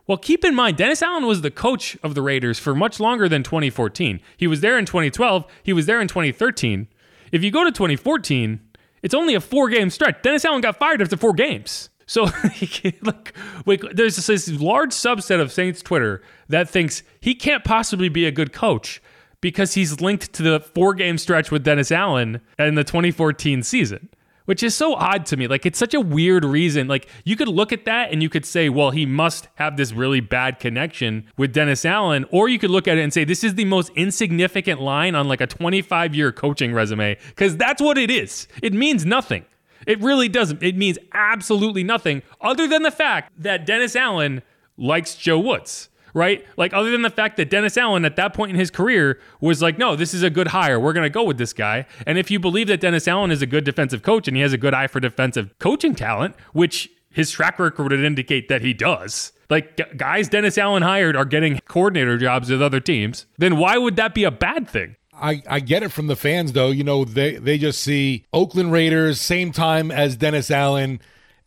[0.07, 3.27] Well, keep in mind, Dennis Allen was the coach of the Raiders for much longer
[3.27, 4.21] than 2014.
[4.37, 6.89] He was there in 2012, he was there in 2013.
[7.33, 8.61] If you go to 2014,
[9.03, 10.23] it's only a four game stretch.
[10.23, 11.91] Dennis Allen got fired after four games.
[12.07, 12.25] So,
[13.03, 13.35] like,
[13.67, 18.27] like, there's this, this large subset of Saints Twitter that thinks he can't possibly be
[18.27, 19.01] a good coach
[19.41, 24.09] because he's linked to the four game stretch with Dennis Allen in the 2014 season
[24.51, 25.47] which is so odd to me.
[25.47, 26.89] Like it's such a weird reason.
[26.89, 29.93] Like you could look at that and you could say, well, he must have this
[29.93, 33.45] really bad connection with Dennis Allen, or you could look at it and say this
[33.45, 37.97] is the most insignificant line on like a 25 year coaching resume because that's what
[37.97, 38.49] it is.
[38.61, 39.45] It means nothing.
[39.87, 40.61] It really doesn't.
[40.65, 44.43] It means absolutely nothing other than the fact that Dennis Allen
[44.77, 46.47] likes Joe Woods right?
[46.57, 49.63] Like, other than the fact that Dennis Allen at that point in his career was
[49.63, 50.79] like, no, this is a good hire.
[50.79, 51.87] We're going to go with this guy.
[52.07, 54.53] And if you believe that Dennis Allen is a good defensive coach and he has
[54.53, 58.73] a good eye for defensive coaching talent, which his track record would indicate that he
[58.73, 59.33] does.
[59.49, 63.97] Like guys Dennis Allen hired are getting coordinator jobs with other teams, then why would
[63.97, 64.97] that be a bad thing?
[65.13, 66.71] I, I get it from the fans though.
[66.71, 71.01] You know, they they just see Oakland Raiders same time as Dennis Allen.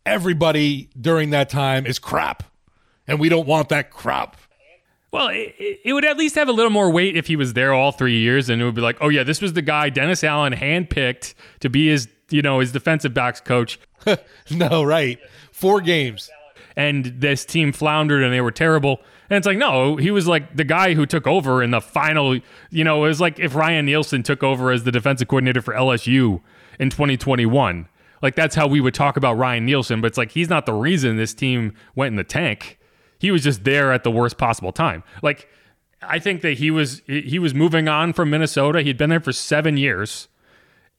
[0.06, 2.42] Everybody during that time is crap.
[3.06, 4.36] And we don't want that crap.
[5.14, 7.72] Well, it, it, would at least have a little more weight if he was there
[7.72, 10.24] all three years, and it would be like, oh yeah, this was the guy Dennis
[10.24, 13.78] Allen handpicked to be his, you know, his defensive backs coach.
[14.50, 15.20] no, right,
[15.52, 16.28] four games,
[16.74, 18.98] and this team floundered and they were terrible.
[19.30, 22.36] And it's like, no, he was like the guy who took over in the final.
[22.70, 25.74] You know, it was like if Ryan Nielsen took over as the defensive coordinator for
[25.74, 26.40] LSU
[26.80, 27.86] in 2021.
[28.20, 30.74] Like that's how we would talk about Ryan Nielsen, but it's like he's not the
[30.74, 32.80] reason this team went in the tank
[33.18, 35.02] he was just there at the worst possible time.
[35.22, 35.48] Like
[36.02, 38.82] I think that he was he was moving on from Minnesota.
[38.82, 40.28] He'd been there for 7 years.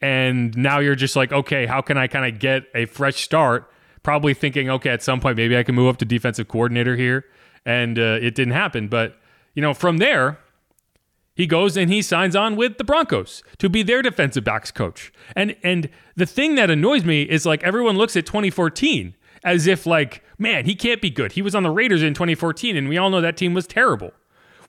[0.01, 3.71] And now you're just like, okay, how can I kind of get a fresh start?
[4.03, 7.25] Probably thinking, okay, at some point maybe I can move up to defensive coordinator here.
[7.65, 9.19] And uh, it didn't happen, but
[9.55, 10.37] you know, from there,
[11.33, 15.11] he goes and he signs on with the Broncos to be their defensive backs coach.
[15.35, 19.85] And and the thing that annoys me is like everyone looks at 2014 as if
[19.85, 21.33] like, man, he can't be good.
[21.33, 24.11] He was on the Raiders in 2014, and we all know that team was terrible.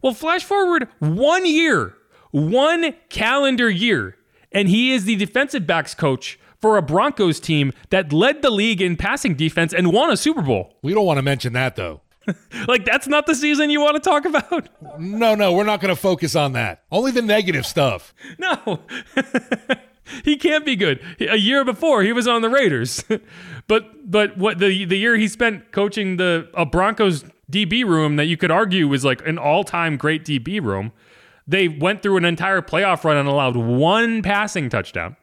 [0.02, 1.96] Well, flash forward one year,
[2.30, 4.16] one calendar year,
[4.52, 8.80] and he is the defensive backs coach for a Broncos team that led the league
[8.80, 10.76] in passing defense and won a Super Bowl.
[10.82, 12.02] We don't want to mention that though.
[12.66, 14.68] like that's not the season you want to talk about?
[14.98, 16.82] No, no, we're not going to focus on that.
[16.90, 18.14] Only the negative stuff.
[18.38, 18.80] No.
[20.24, 21.00] he can't be good.
[21.20, 23.04] A year before, he was on the Raiders.
[23.68, 28.24] But but what the the year he spent coaching the a Broncos DB room that
[28.24, 30.92] you could argue was like an all-time great DB room,
[31.46, 35.16] they went through an entire playoff run and allowed one passing touchdown.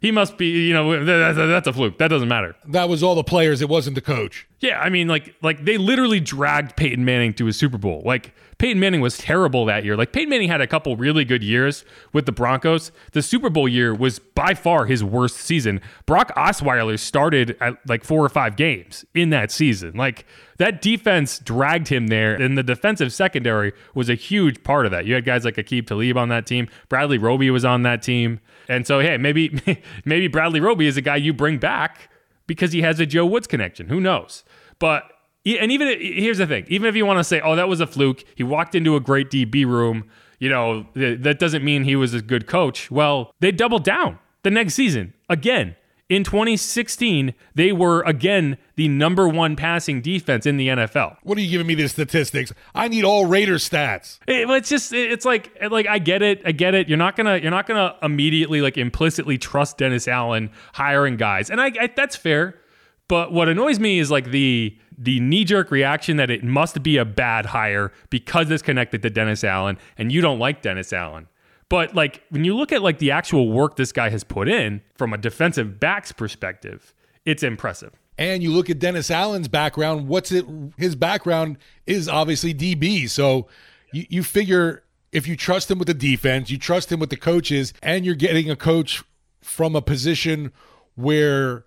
[0.00, 1.98] He must be, you know, that's a fluke.
[1.98, 2.54] That doesn't matter.
[2.68, 3.62] That was all the players.
[3.62, 4.46] It wasn't the coach.
[4.60, 8.02] Yeah, I mean, like, like they literally dragged Peyton Manning to a Super Bowl.
[8.04, 9.96] Like Peyton Manning was terrible that year.
[9.96, 12.90] Like Peyton Manning had a couple really good years with the Broncos.
[13.12, 15.80] The Super Bowl year was by far his worst season.
[16.06, 19.92] Brock Osweiler started at like four or five games in that season.
[19.94, 20.24] Like
[20.56, 25.04] that defense dragged him there, and the defensive secondary was a huge part of that.
[25.04, 26.68] You had guys like Aqib Talib on that team.
[26.88, 29.60] Bradley Roby was on that team, and so hey, maybe
[30.06, 32.08] maybe Bradley Roby is a guy you bring back
[32.46, 33.88] because he has a Joe Woods connection.
[33.88, 34.44] Who knows?
[34.78, 35.10] But
[35.46, 37.86] and even here's the thing, even if you want to say, "Oh, that was a
[37.86, 40.08] fluke," he walked into a great DB room.
[40.38, 42.90] You know, that doesn't mean he was a good coach.
[42.90, 45.76] Well, they doubled down the next season again.
[46.08, 51.16] In 2016, they were again the number one passing defense in the NFL.
[51.24, 52.52] What are you giving me the statistics?
[52.76, 54.20] I need all Raider stats.
[54.28, 56.88] It, it's just it's like like I get it, I get it.
[56.88, 61.60] You're not gonna you're not gonna immediately like implicitly trust Dennis Allen hiring guys, and
[61.60, 62.60] I, I that's fair.
[63.08, 66.96] But what annoys me is like the the knee jerk reaction that it must be
[66.96, 71.28] a bad hire because it's connected to Dennis Allen, and you don't like Dennis Allen.
[71.68, 74.80] But like when you look at like the actual work this guy has put in
[74.94, 76.94] from a defensive backs perspective,
[77.24, 77.92] it's impressive.
[78.18, 80.46] And you look at Dennis Allen's background, what's it
[80.76, 83.10] his background is obviously DB.
[83.10, 83.48] So
[83.92, 87.16] you, you figure if you trust him with the defense, you trust him with the
[87.16, 89.02] coaches, and you're getting a coach
[89.40, 90.52] from a position
[90.94, 91.64] where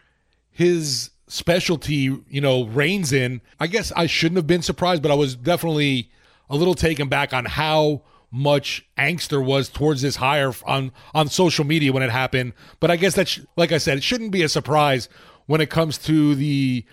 [0.51, 5.15] his specialty, you know, reigns in, I guess I shouldn't have been surprised, but I
[5.15, 6.11] was definitely
[6.49, 8.01] a little taken back on how
[8.31, 12.53] much angst there was towards this hire on on social media when it happened.
[12.79, 15.09] But I guess that's like I said, it shouldn't be a surprise
[15.45, 16.85] when it comes to the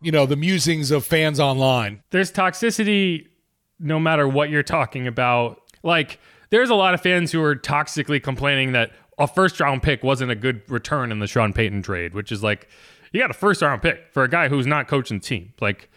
[0.00, 2.02] you know the musings of fans online.
[2.10, 3.26] There's toxicity
[3.78, 5.60] no matter what you're talking about.
[5.82, 6.18] Like
[6.50, 10.30] there's a lot of fans who are toxically complaining that a first round pick wasn't
[10.30, 12.68] a good return in the Sean Payton trade, which is like
[13.12, 15.52] you got a first round pick for a guy who's not coaching the team.
[15.60, 15.90] Like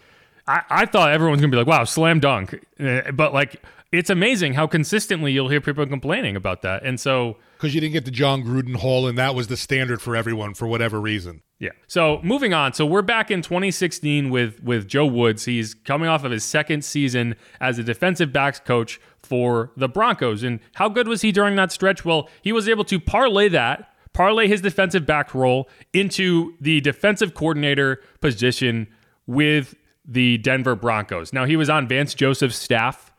[0.46, 2.58] I, I thought everyone's gonna be like, wow, slam dunk.
[2.78, 3.62] Eh, but like
[3.92, 6.82] it's amazing how consistently you'll hear people complaining about that.
[6.84, 10.02] And so because you didn't get the Jon Gruden haul, and that was the standard
[10.02, 11.42] for everyone for whatever reason.
[11.58, 11.70] Yeah.
[11.86, 12.74] So moving on.
[12.74, 15.44] So we're back in 2016 with with Joe Woods.
[15.44, 20.42] He's coming off of his second season as a defensive backs coach for the Broncos.
[20.42, 22.04] And how good was he during that stretch?
[22.04, 27.34] Well, he was able to parlay that, parlay his defensive back role into the defensive
[27.34, 28.86] coordinator position
[29.26, 29.74] with
[30.06, 31.32] the Denver Broncos.
[31.32, 33.12] Now he was on Vance Joseph's staff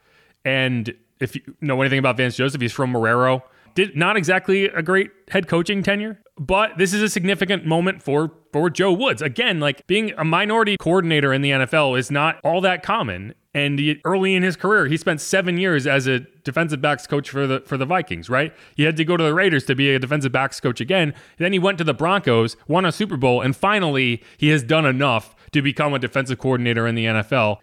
[0.44, 3.42] and if you know anything about Vance Joseph, he's from Marrero.
[3.74, 8.32] Did not exactly a great head coaching tenure, but this is a significant moment for
[8.54, 9.22] for Joe Woods.
[9.22, 13.34] Again, like being a minority coordinator in the NFL is not all that common.
[13.56, 17.30] And he, early in his career, he spent seven years as a defensive backs coach
[17.30, 18.30] for the for the Vikings.
[18.30, 18.54] Right?
[18.76, 21.14] He had to go to the Raiders to be a defensive backs coach again.
[21.38, 24.86] Then he went to the Broncos, won a Super Bowl, and finally he has done
[24.86, 27.58] enough to become a defensive coordinator in the NFL.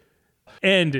[0.62, 0.96] And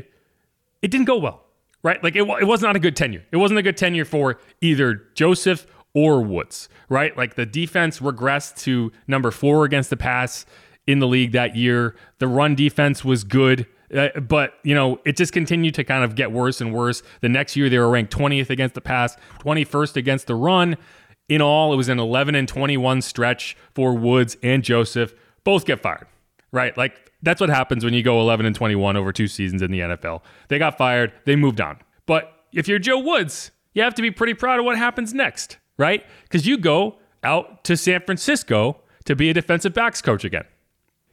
[0.83, 1.43] it didn't go well
[1.83, 2.03] right?
[2.03, 3.25] Like it, it was not a good tenure.
[3.33, 7.17] It wasn't a good tenure for either Joseph or Woods, right?
[7.17, 10.47] Like the defense regressed to number four against the pass
[10.87, 11.95] in the league that year.
[12.19, 13.67] The run defense was good.
[13.95, 17.03] Uh, but you know it just continued to kind of get worse and worse.
[17.21, 20.77] The next year they were ranked 20th against the pass, 21st against the run.
[21.29, 25.15] In all, it was an 11 and 21 stretch for Woods and Joseph.
[25.45, 26.07] Both get fired,
[26.51, 26.77] right?
[26.77, 29.81] Like that's what happens when you go 11 and 21 over two seasons in the
[29.81, 30.23] NFL.
[30.49, 31.79] They got fired, they moved on.
[32.07, 35.59] But if you're Joe Woods, you have to be pretty proud of what happens next,
[35.79, 36.05] right?
[36.25, 40.45] Because you go out to San Francisco to be a defensive backs coach again.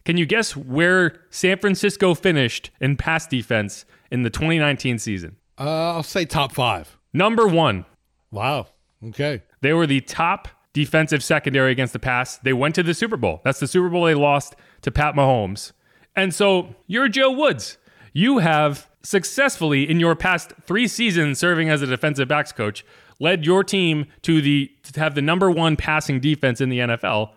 [0.04, 5.36] Can you guess where San Francisco finished in pass defense in the 2019 season?
[5.58, 6.98] Uh, I'll say top five.
[7.12, 7.84] Number one.
[8.30, 8.68] Wow.
[9.04, 9.42] Okay.
[9.60, 12.38] They were the top defensive secondary against the pass.
[12.38, 13.40] They went to the Super Bowl.
[13.44, 15.72] That's the Super Bowl they lost to Pat Mahomes.
[16.16, 17.78] And so you're Joe Woods.
[18.12, 22.84] You have successfully, in your past three seasons serving as a defensive backs coach,
[23.18, 27.30] led your team to the to have the number one passing defense in the NFL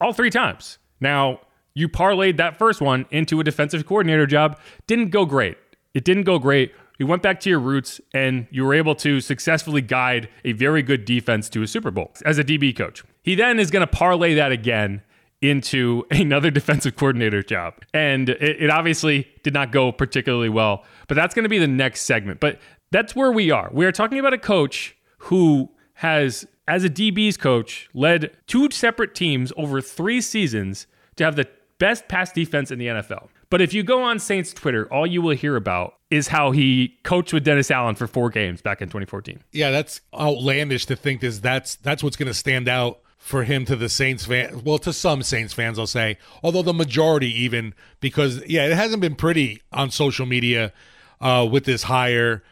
[0.00, 0.78] all three times.
[1.00, 1.40] Now,
[1.74, 4.58] you parlayed that first one into a defensive coordinator job.
[4.86, 5.58] Didn't go great.
[5.92, 6.72] It didn't go great.
[6.98, 10.82] You went back to your roots and you were able to successfully guide a very
[10.82, 13.02] good defense to a Super Bowl as a DB coach.
[13.22, 15.02] He then is going to parlay that again
[15.40, 17.74] into another defensive coordinator job.
[17.92, 21.66] And it, it obviously did not go particularly well, but that's going to be the
[21.66, 22.38] next segment.
[22.38, 22.60] But
[22.92, 23.70] that's where we are.
[23.72, 29.16] We are talking about a coach who has, as a DB's coach, led two separate
[29.16, 31.48] teams over three seasons to have the
[31.84, 33.28] best pass defense in the NFL.
[33.50, 36.96] But if you go on Saints Twitter, all you will hear about is how he
[37.02, 39.40] coached with Dennis Allen for four games back in 2014.
[39.52, 43.66] Yeah, that's outlandish to think is that's that's what's going to stand out for him
[43.66, 44.62] to the Saints fan.
[44.64, 49.02] Well, to some Saints fans, I'll say, although the majority even because yeah, it hasn't
[49.02, 50.72] been pretty on social media
[51.20, 52.42] uh, with this hire,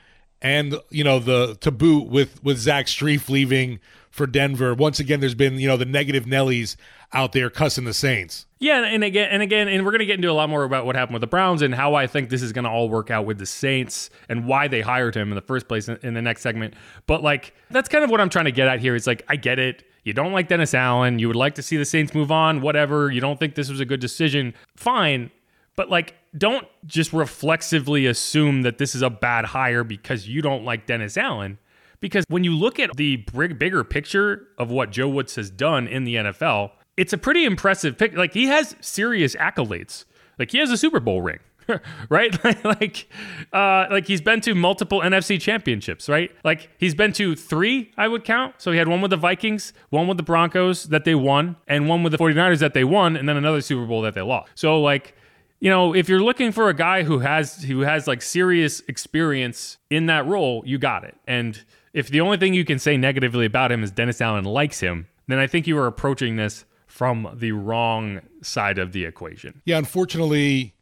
[0.42, 3.80] and you know the to boot with with Zach Strief leaving
[4.10, 4.74] for Denver.
[4.74, 6.76] Once again, there's been you know the negative Nellies
[7.12, 8.46] out there cussing the Saints.
[8.58, 10.86] Yeah, and again, and again, and we're going to get into a lot more about
[10.86, 13.10] what happened with the Browns and how I think this is going to all work
[13.10, 16.14] out with the Saints and why they hired him in the first place in, in
[16.14, 16.74] the next segment.
[17.06, 18.94] But like, that's kind of what I'm trying to get at here.
[18.94, 19.84] It's like I get it.
[20.04, 21.18] You don't like Dennis Allen.
[21.18, 22.60] You would like to see the Saints move on.
[22.60, 23.10] Whatever.
[23.10, 24.54] You don't think this was a good decision.
[24.76, 25.30] Fine.
[25.76, 30.64] But like, don't just reflexively assume that this is a bad hire because you don't
[30.64, 31.58] like Dennis Allen.
[32.00, 36.04] Because when you look at the bigger picture of what Joe Woods has done in
[36.04, 38.16] the NFL, it's a pretty impressive pick.
[38.16, 40.04] Like he has serious accolades.
[40.38, 41.40] Like he has a Super Bowl ring.
[42.08, 42.32] right?
[42.64, 43.08] like,
[43.52, 46.30] uh, like he's been to multiple NFC championships, right?
[46.44, 48.54] Like he's been to three, I would count.
[48.58, 51.88] So he had one with the Vikings, one with the Broncos that they won, and
[51.88, 54.52] one with the 49ers that they won, and then another Super Bowl that they lost.
[54.54, 55.16] So like,
[55.58, 59.78] you know, if you're looking for a guy who has who has like serious experience
[59.90, 61.16] in that role, you got it.
[61.26, 64.78] And if the only thing you can say negatively about him is Dennis Allen likes
[64.78, 69.62] him, then I think you are approaching this from the wrong side of the equation.
[69.64, 70.74] Yeah, unfortunately,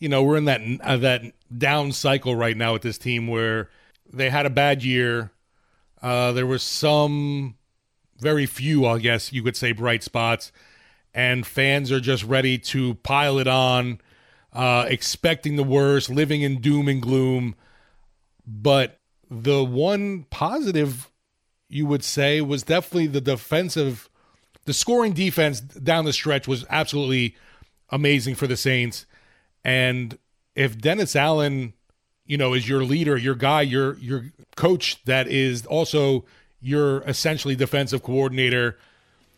[0.00, 1.22] you know, we're in that uh, that
[1.56, 3.70] down cycle right now with this team where
[4.12, 5.30] they had a bad year.
[6.02, 7.54] Uh, there were some
[8.18, 10.50] very few, I guess you could say, bright spots,
[11.14, 14.00] and fans are just ready to pile it on,
[14.52, 17.54] uh, expecting the worst, living in doom and gloom.
[18.44, 18.98] But
[19.30, 21.08] the one positive
[21.68, 24.08] you would say was definitely the defensive
[24.64, 27.36] the scoring defense down the stretch was absolutely
[27.90, 29.06] amazing for the Saints.
[29.64, 30.18] And
[30.54, 31.72] if Dennis Allen,
[32.26, 36.24] you know, is your leader, your guy, your your coach that is also
[36.60, 38.78] your essentially defensive coordinator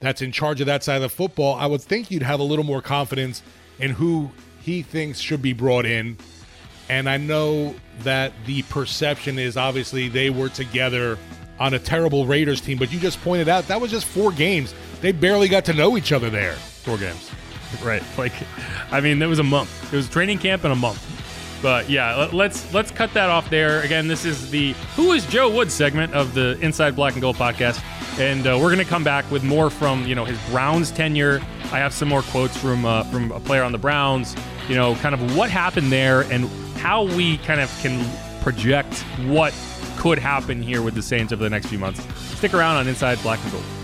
[0.01, 2.45] that's in charge of that side of the football, I would think you'd have a
[2.45, 3.43] little more confidence
[3.79, 6.19] in who he thinks should be brought in.
[6.89, 11.19] And I know that the perception is obviously they were together
[11.59, 14.75] on a terrible Raiders team, but you just pointed out that was just four games
[15.05, 16.55] they barely got to know each other there.
[16.55, 17.31] Four games.
[17.83, 18.03] Right.
[18.17, 18.33] Like,
[18.91, 19.93] I mean, it was a month.
[19.93, 20.99] It was training camp in a month.
[21.61, 23.83] But yeah, let's let's cut that off there.
[23.83, 27.37] Again, this is the Who is Joe Woods segment of the Inside Black and Gold
[27.37, 27.83] podcast,
[28.19, 31.41] and uh, we're gonna come back with more from you know his Browns tenure.
[31.65, 34.35] I have some more quotes from uh, from a player on the Browns.
[34.69, 36.49] You know, kind of what happened there and
[36.79, 38.07] how we kind of can
[38.43, 39.53] project what
[39.97, 42.03] could happen here with the Saints over the next few months.
[42.37, 43.84] Stick around on Inside Black and Gold.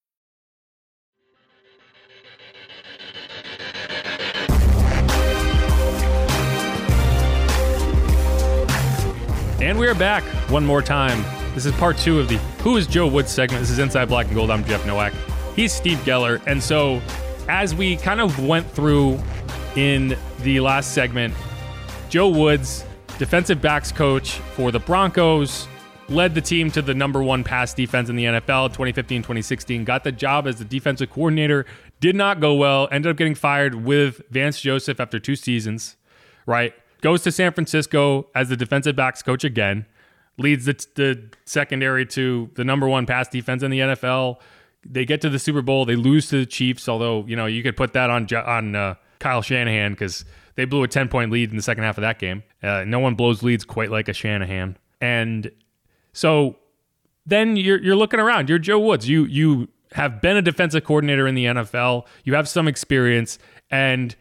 [9.61, 11.23] And we are back one more time.
[11.53, 13.61] This is part two of the Who is Joe Woods segment.
[13.61, 14.49] This is Inside Black and Gold.
[14.49, 15.13] I'm Jeff Nowak.
[15.55, 16.41] He's Steve Geller.
[16.47, 16.99] And so,
[17.47, 19.19] as we kind of went through
[19.75, 21.35] in the last segment,
[22.09, 22.83] Joe Woods,
[23.19, 25.67] defensive backs coach for the Broncos,
[26.09, 30.03] led the team to the number one pass defense in the NFL 2015 2016, got
[30.03, 31.67] the job as the defensive coordinator,
[31.99, 35.97] did not go well, ended up getting fired with Vance Joseph after two seasons,
[36.47, 36.73] right?
[37.01, 39.85] Goes to San Francisco as the defensive backs coach again,
[40.37, 44.37] leads the, the secondary to the number one pass defense in the NFL.
[44.85, 46.87] They get to the Super Bowl, they lose to the Chiefs.
[46.87, 50.25] Although you know you could put that on on uh, Kyle Shanahan because
[50.55, 52.43] they blew a ten point lead in the second half of that game.
[52.63, 55.51] Uh, no one blows leads quite like a Shanahan, and
[56.13, 56.55] so
[57.25, 58.49] then you're you're looking around.
[58.49, 59.07] You're Joe Woods.
[59.07, 62.05] You you have been a defensive coordinator in the NFL.
[62.23, 63.37] You have some experience,
[63.69, 64.15] and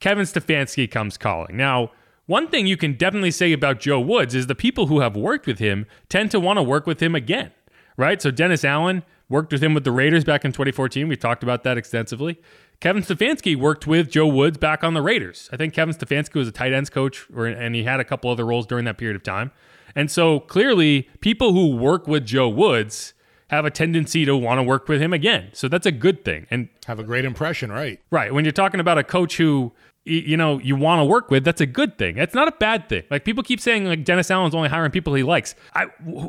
[0.00, 1.92] Kevin Stefanski comes calling now
[2.30, 5.48] one thing you can definitely say about Joe Woods is the people who have worked
[5.48, 7.50] with him tend to want to work with him again,
[7.96, 8.22] right?
[8.22, 11.08] So Dennis Allen worked with him with the Raiders back in 2014.
[11.08, 12.40] We've talked about that extensively.
[12.78, 15.50] Kevin Stefanski worked with Joe Woods back on the Raiders.
[15.52, 18.30] I think Kevin Stefanski was a tight ends coach, or, and he had a couple
[18.30, 19.50] other roles during that period of time.
[19.96, 23.12] And so clearly, people who work with Joe Woods
[23.48, 25.48] have a tendency to want to work with him again.
[25.52, 26.46] So that's a good thing.
[26.48, 28.00] And have a great impression, right?
[28.12, 28.32] Right.
[28.32, 29.72] When you're talking about a coach who
[30.10, 32.88] you know you want to work with that's a good thing that's not a bad
[32.88, 35.84] thing like people keep saying like dennis allen's only hiring people he likes i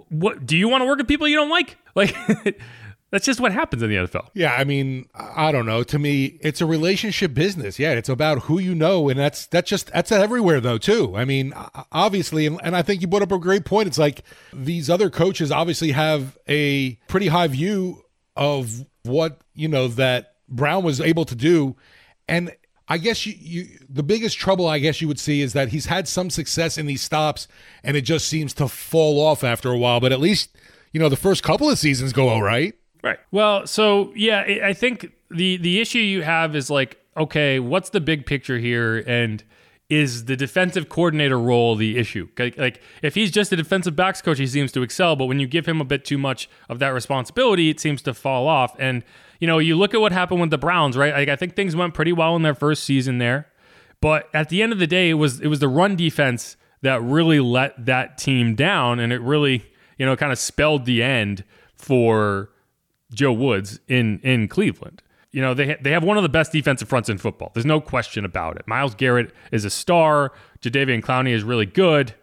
[0.09, 2.15] what do you want to work with people you don't like like
[3.11, 4.29] that's just what happens in the NFL.
[4.33, 5.83] Yeah, I mean, I don't know.
[5.83, 7.77] To me, it's a relationship business.
[7.77, 11.13] Yeah, it's about who you know, and that's that's just that's everywhere though too.
[11.15, 11.53] I mean,
[11.91, 13.87] obviously, and, and I think you put up a great point.
[13.87, 14.23] It's like
[14.53, 18.01] these other coaches obviously have a pretty high view
[18.37, 21.75] of what you know that Brown was able to do,
[22.29, 22.55] and
[22.91, 25.85] I guess you, you the biggest trouble I guess you would see is that he's
[25.85, 27.47] had some success in these stops,
[27.85, 30.01] and it just seems to fall off after a while.
[30.01, 30.57] But at least
[30.91, 32.73] you know the first couple of seasons go all right.
[33.01, 33.17] Right.
[33.31, 38.01] Well, so yeah, I think the the issue you have is like, okay, what's the
[38.01, 39.41] big picture here, and
[39.87, 42.27] is the defensive coordinator role the issue?
[42.37, 45.39] Like, like if he's just a defensive backs coach, he seems to excel, but when
[45.39, 48.75] you give him a bit too much of that responsibility, it seems to fall off.
[48.77, 49.05] And
[49.41, 51.13] you know, you look at what happened with the Browns, right?
[51.13, 53.47] Like, I think things went pretty well in their first season there,
[53.99, 57.01] but at the end of the day, it was it was the run defense that
[57.01, 59.65] really let that team down, and it really
[59.97, 61.43] you know kind of spelled the end
[61.75, 62.51] for
[63.13, 65.01] Joe Woods in in Cleveland.
[65.31, 67.51] You know, they ha- they have one of the best defensive fronts in football.
[67.53, 68.67] There's no question about it.
[68.67, 70.33] Myles Garrett is a star.
[70.61, 72.13] Jadeveon Clowney is really good.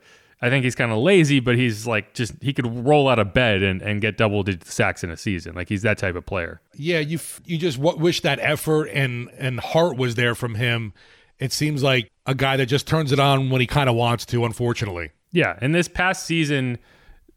[0.41, 3.33] I think he's kind of lazy, but he's like just he could roll out of
[3.35, 5.55] bed and, and get double digit sacks in a season.
[5.55, 6.61] Like he's that type of player.
[6.75, 10.55] Yeah, you f- you just w- wish that effort and and heart was there from
[10.55, 10.93] him.
[11.39, 14.25] It seems like a guy that just turns it on when he kind of wants
[14.27, 14.45] to.
[14.45, 15.11] Unfortunately.
[15.33, 16.79] Yeah, and this past season,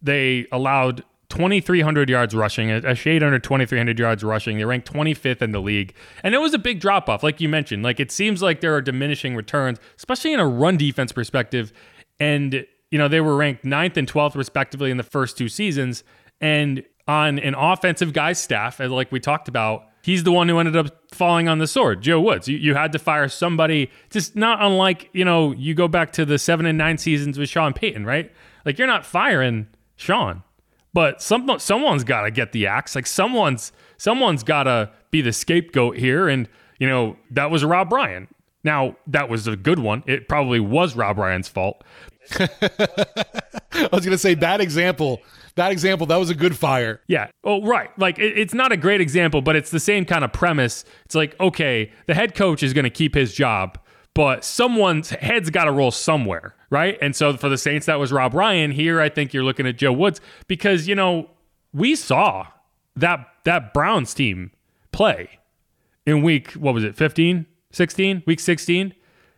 [0.01, 4.57] they allowed 2,300 yards rushing, a, shade under 2,300 yards rushing.
[4.57, 5.93] They ranked 25th in the league.
[6.23, 7.83] And it was a big drop off, like you mentioned.
[7.83, 11.71] Like it seems like there are diminishing returns, especially in a run defense perspective.
[12.19, 16.03] And, you know, they were ranked 9th and 12th, respectively, in the first two seasons.
[16.39, 20.75] And on an offensive guy's staff, like we talked about, he's the one who ended
[20.75, 22.47] up falling on the sword, Joe Woods.
[22.47, 26.25] You, you had to fire somebody, just not unlike, you know, you go back to
[26.25, 28.31] the seven and nine seasons with Sean Payton, right?
[28.65, 30.43] Like you're not firing Sean
[30.93, 32.95] but some someone's got to get the axe.
[32.95, 36.47] Like someone's someone's got to be the scapegoat here, and
[36.79, 38.27] you know that was Rob Ryan.
[38.63, 40.03] Now that was a good one.
[40.07, 41.83] It probably was Rob Ryan's fault.
[42.39, 45.21] I was going to say that example.
[45.55, 47.01] That example, that was a good fire.
[47.07, 47.29] Yeah.
[47.43, 47.89] Oh, right.
[47.97, 50.85] Like it, it's not a great example, but it's the same kind of premise.
[51.05, 53.77] It's like, okay, the head coach is going to keep his job,
[54.13, 56.97] but someone's head's got to roll somewhere, right?
[57.01, 58.71] And so for the Saints, that was Rob Ryan.
[58.71, 61.29] Here, I think you're looking at Joe Woods because you know
[61.73, 62.47] we saw
[62.95, 64.51] that that Browns team
[64.91, 65.39] play
[66.05, 68.93] in week what was it 15 16 week 16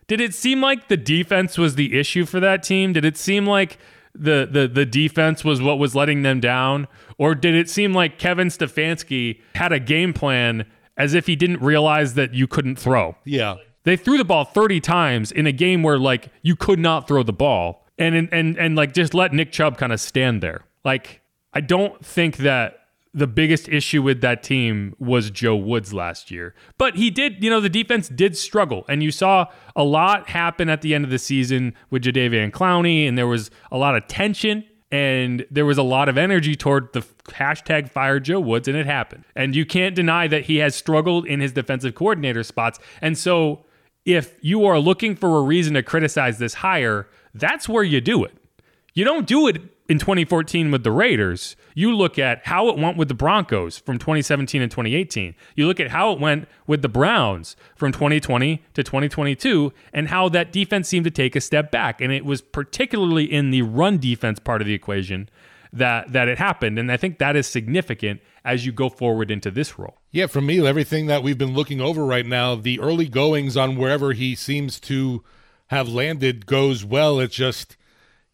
[0.07, 2.93] did it seem like the defense was the issue for that team?
[2.93, 3.77] Did it seem like
[4.13, 6.87] the the the defense was what was letting them down?
[7.17, 10.65] Or did it seem like Kevin Stefanski had a game plan
[10.97, 13.15] as if he didn't realize that you couldn't throw?
[13.23, 13.55] Yeah.
[13.83, 17.23] They threw the ball 30 times in a game where like you could not throw
[17.23, 17.85] the ball.
[17.97, 20.65] And and and like just let Nick Chubb kind of stand there.
[20.83, 21.21] Like
[21.53, 22.82] I don't think that
[23.13, 26.55] the biggest issue with that team was Joe Woods last year.
[26.77, 28.85] But he did, you know, the defense did struggle.
[28.89, 29.45] And you saw
[29.75, 33.51] a lot happen at the end of the season with Jadeveon Clowney, and there was
[33.71, 38.19] a lot of tension and there was a lot of energy toward the hashtag fire
[38.19, 39.23] Joe Woods, and it happened.
[39.35, 42.77] And you can't deny that he has struggled in his defensive coordinator spots.
[43.01, 43.65] And so
[44.05, 48.23] if you are looking for a reason to criticize this hire, that's where you do
[48.23, 48.33] it.
[48.93, 49.61] You don't do it
[49.93, 51.55] in 2014 with the Raiders.
[51.75, 55.35] You look at how it went with the Broncos from 2017 and 2018.
[55.55, 60.29] You look at how it went with the Browns from 2020 to 2022 and how
[60.29, 62.01] that defense seemed to take a step back.
[62.01, 65.29] And it was particularly in the run defense part of the equation
[65.71, 66.79] that that it happened.
[66.79, 69.99] And I think that is significant as you go forward into this role.
[70.09, 73.75] Yeah, for me, everything that we've been looking over right now, the early goings on
[73.75, 75.23] wherever he seems to
[75.67, 77.19] have landed goes well.
[77.19, 77.77] It's just,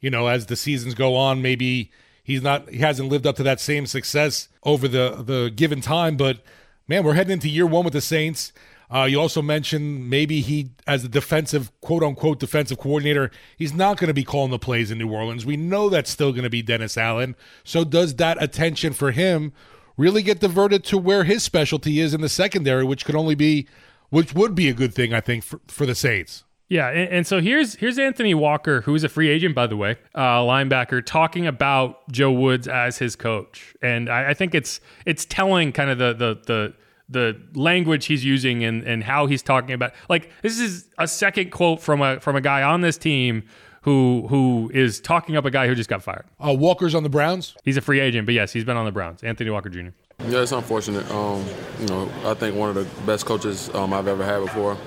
[0.02, 1.91] you know, as the seasons go on, maybe
[2.24, 6.18] he's not he hasn't lived up to that same success over the the given time.
[6.18, 6.41] But
[6.88, 8.52] man, we're heading into year one with the Saints.
[8.91, 13.97] Uh, you also mentioned maybe he, as a defensive, quote unquote, defensive coordinator, he's not
[13.97, 15.45] going to be calling the plays in New Orleans.
[15.45, 17.36] We know that's still going to be Dennis Allen.
[17.64, 19.54] So, does that attention for him
[19.95, 23.68] really get diverted to where his specialty is in the secondary, which could only be,
[24.10, 26.43] which would be a good thing, I think, for, for the Saints?
[26.70, 29.76] Yeah, and, and, so here's here's Anthony Walker, who is a free agent, by the
[29.76, 34.80] way, uh, linebacker, talking about Joe Woods as his coach, and I, I think it's
[35.04, 36.74] it's telling kind of the the the
[37.10, 41.50] the language he's using and, and how he's talking about like this is a second
[41.50, 43.44] quote from a from a guy on this team
[43.82, 46.26] who who is talking up a guy who just got fired.
[46.40, 47.56] Uh, Walker's on the Browns.
[47.64, 49.24] He's a free agent, but yes, he's been on the Browns.
[49.24, 49.90] Anthony Walker Jr.
[50.28, 51.10] Yeah, it's unfortunate.
[51.12, 51.44] Um,
[51.80, 54.78] you know, I think one of the best coaches um, I've ever had before.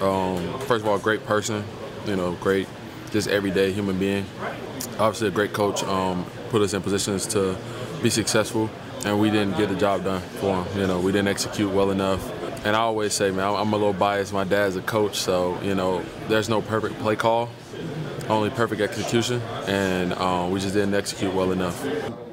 [0.00, 1.64] Um, first of all, great person.
[2.06, 2.66] You know, great,
[3.10, 4.24] just everyday human being.
[4.98, 5.82] Obviously, a great coach.
[5.84, 7.56] Um, put us in positions to
[8.02, 8.70] be successful,
[9.04, 10.80] and we didn't get the job done for him.
[10.80, 12.32] You know, we didn't execute well enough.
[12.64, 14.32] And I always say, man, I'm a little biased.
[14.32, 17.48] My dad's a coach, so you know, there's no perfect play call,
[18.28, 21.86] only perfect execution, and um, we just didn't execute well enough.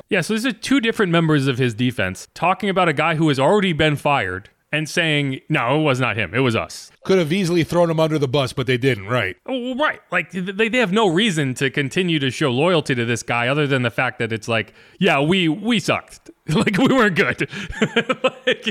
[0.10, 3.28] Yeah, so these are two different members of his defense talking about a guy who
[3.28, 6.34] has already been fired and saying, no, it was not him.
[6.34, 6.92] It was us.
[7.06, 9.38] Could have easily thrown him under the bus, but they didn't, right?
[9.46, 10.02] Oh, right.
[10.12, 13.66] Like, they, they have no reason to continue to show loyalty to this guy other
[13.66, 16.30] than the fact that it's like, yeah, we, we sucked.
[16.50, 17.50] like, we weren't good.
[18.46, 18.68] like,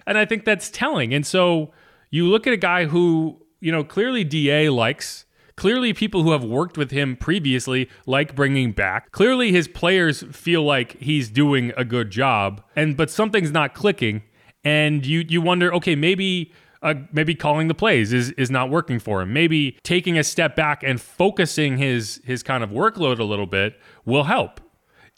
[0.06, 1.14] and I think that's telling.
[1.14, 1.72] And so
[2.10, 6.42] you look at a guy who, you know, clearly DA likes Clearly, people who have
[6.42, 9.12] worked with him previously like bringing back.
[9.12, 14.22] Clearly, his players feel like he's doing a good job, and but something's not clicking,
[14.64, 16.52] and you you wonder, okay, maybe
[16.82, 19.32] uh, maybe calling the plays is is not working for him.
[19.32, 23.80] Maybe taking a step back and focusing his his kind of workload a little bit
[24.04, 24.60] will help.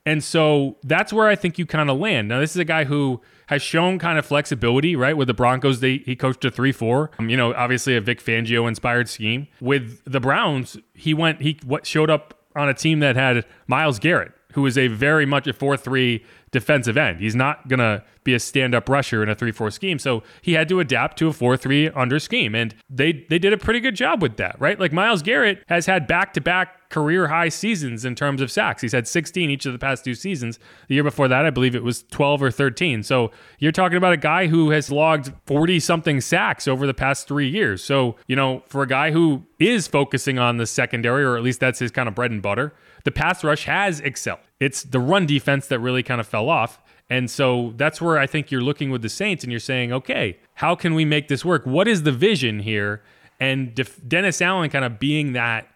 [0.06, 2.28] And so that's where I think you kind of land.
[2.28, 5.16] Now, this is a guy who has shown kind of flexibility, right?
[5.16, 7.10] With the Broncos, they he coached a three four.
[7.18, 9.48] Um, you know, obviously a Vic Fangio inspired scheme.
[9.60, 13.98] With the Browns, he went he what showed up on a team that had Myles
[13.98, 16.24] Garrett, who is a very much a four three
[16.56, 17.20] defensive end.
[17.20, 20.54] He's not gonna be a stand up rusher in a three four scheme, so he
[20.54, 23.78] had to adapt to a four three under scheme, and they they did a pretty
[23.78, 24.80] good job with that, right?
[24.80, 28.80] Like Myles Garrett has had back to back career high seasons in terms of sacks.
[28.80, 30.58] He's had 16 each of the past two seasons.
[30.88, 33.02] The year before that, I believe it was 12 or 13.
[33.02, 37.28] So you're talking about a guy who has logged 40 something sacks over the past
[37.28, 37.82] three years.
[37.82, 41.60] So, you know, for a guy who is focusing on the secondary, or at least
[41.60, 42.72] that's his kind of bread and butter,
[43.06, 44.40] the pass rush has excelled.
[44.58, 46.80] It's the run defense that really kind of fell off.
[47.08, 50.40] And so that's where I think you're looking with the Saints and you're saying, okay,
[50.54, 51.64] how can we make this work?
[51.64, 53.00] What is the vision here?
[53.38, 55.68] And Dennis Allen kind of being that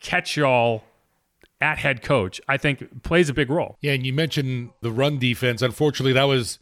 [0.00, 0.84] catch all
[1.60, 3.76] at head coach, I think plays a big role.
[3.80, 5.62] Yeah, and you mentioned the run defense.
[5.62, 6.60] Unfortunately, that was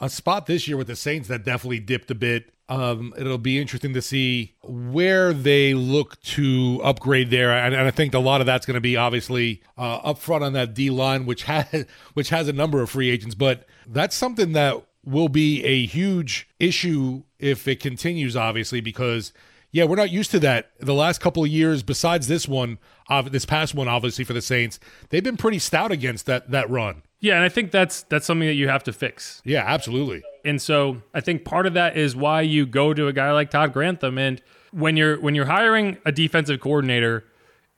[0.00, 2.52] a spot this year with the Saints that definitely dipped a bit.
[2.72, 7.90] Um, it'll be interesting to see where they look to upgrade there, and, and I
[7.90, 10.88] think a lot of that's going to be obviously uh, up front on that D
[10.88, 13.34] line, which has which has a number of free agents.
[13.34, 19.34] But that's something that will be a huge issue if it continues, obviously, because
[19.70, 20.70] yeah, we're not used to that.
[20.80, 22.78] The last couple of years, besides this one,
[23.10, 26.70] uh, this past one, obviously for the Saints, they've been pretty stout against that that
[26.70, 27.02] run.
[27.20, 29.42] Yeah, and I think that's that's something that you have to fix.
[29.44, 30.22] Yeah, absolutely.
[30.44, 33.50] And so I think part of that is why you go to a guy like
[33.50, 37.24] Todd Grantham, and when you're when you're hiring a defensive coordinator,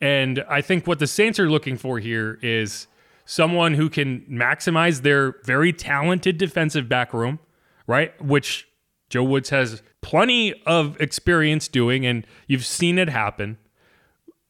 [0.00, 2.86] and I think what the Saints are looking for here is
[3.24, 7.38] someone who can maximize their very talented defensive back room,
[7.86, 8.18] right?
[8.22, 8.66] Which
[9.10, 13.58] Joe Woods has plenty of experience doing, and you've seen it happen.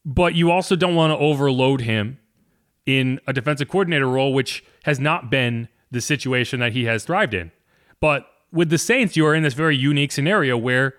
[0.04, 2.18] But you also don't want to overload him
[2.84, 7.32] in a defensive coordinator role, which has not been the situation that he has thrived
[7.32, 7.50] in.
[8.04, 10.92] But with the Saints, you are in this very unique scenario where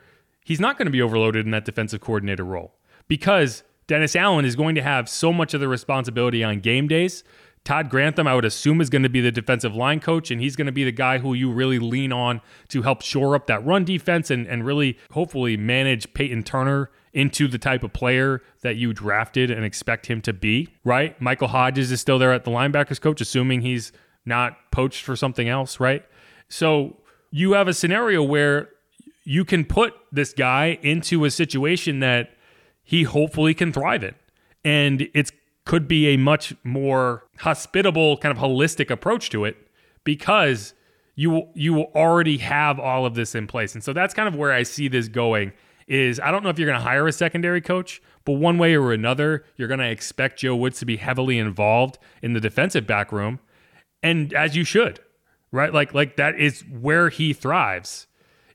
[0.43, 2.73] he's not going to be overloaded in that defensive coordinator role
[3.07, 7.23] because Dennis Allen is going to have so much of the responsibility on game days
[7.63, 10.55] Todd Grantham, I would assume, is going to be the defensive line coach, and he's
[10.55, 13.65] going to be the guy who you really lean on to help shore up that
[13.65, 18.75] run defense and, and really hopefully manage Peyton Turner into the type of player that
[18.75, 21.19] you drafted and expect him to be, right?
[21.19, 23.91] Michael Hodges is still there at the linebackers coach, assuming he's
[24.25, 26.05] not poached for something else, right?
[26.49, 26.97] So
[27.31, 28.69] you have a scenario where
[29.23, 32.31] you can put this guy into a situation that
[32.83, 34.15] he hopefully can thrive in.
[34.63, 35.31] And it
[35.65, 39.57] could be a much more hospitable kind of holistic approach to it
[40.03, 40.73] because
[41.15, 43.73] you you already have all of this in place.
[43.73, 45.53] And so that's kind of where I see this going
[45.87, 48.75] is I don't know if you're going to hire a secondary coach, but one way
[48.75, 52.85] or another, you're going to expect Joe Woods to be heavily involved in the defensive
[52.87, 53.39] back room
[54.03, 54.99] and as you should.
[55.55, 55.73] Right?
[55.73, 58.07] Like like that is where he thrives.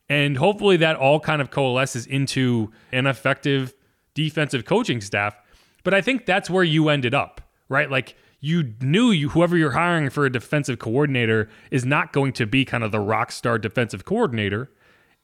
[0.09, 3.75] And hopefully that all kind of coalesces into an effective
[4.15, 5.37] defensive coaching staff
[5.83, 7.91] but I think that's where you ended up, right?
[7.91, 12.47] Like you knew you whoever you're hiring for a defensive coordinator is not going to
[12.47, 14.71] be kind of the rock star defensive coordinator.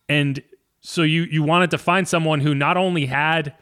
[0.09, 0.43] And
[0.81, 3.55] so you you wanted to find someone who not only had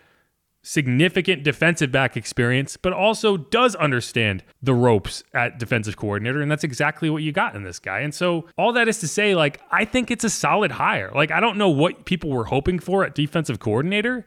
[0.65, 6.41] significant defensive back experience, but also does understand the ropes at defensive coordinator.
[6.41, 8.01] And that's exactly what you got in this guy.
[8.01, 11.13] And so, all that is to say, like, I think it's a solid hire.
[11.15, 14.27] Like, I don't know what people were hoping for at defensive coordinator,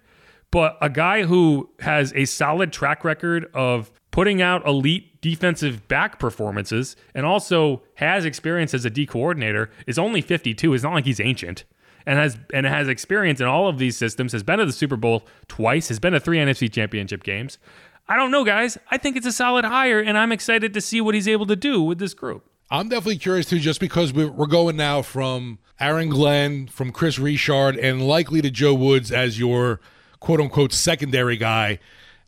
[0.52, 6.20] but a guy who has a solid track record of putting out elite defensive back
[6.20, 10.74] performances and also has experience as a D coordinator is only 52.
[10.74, 11.66] It's not like he's ancient
[12.08, 14.96] and has and has experience in all of these systems, has been to the Super
[14.96, 17.60] Bowl twice, has been to three NFC championship games.
[18.08, 18.78] I don't know, guys.
[18.90, 21.58] I think it's a solid hire, and I'm excited to see what he's able to
[21.58, 22.50] do with this group.
[22.72, 27.20] I'm definitely curious too, just because we're, we're going now from Aaron Glenn, from Kris
[27.20, 29.82] Richard, and likely to Joe Woods as your
[30.22, 31.80] quote unquote secondary guy.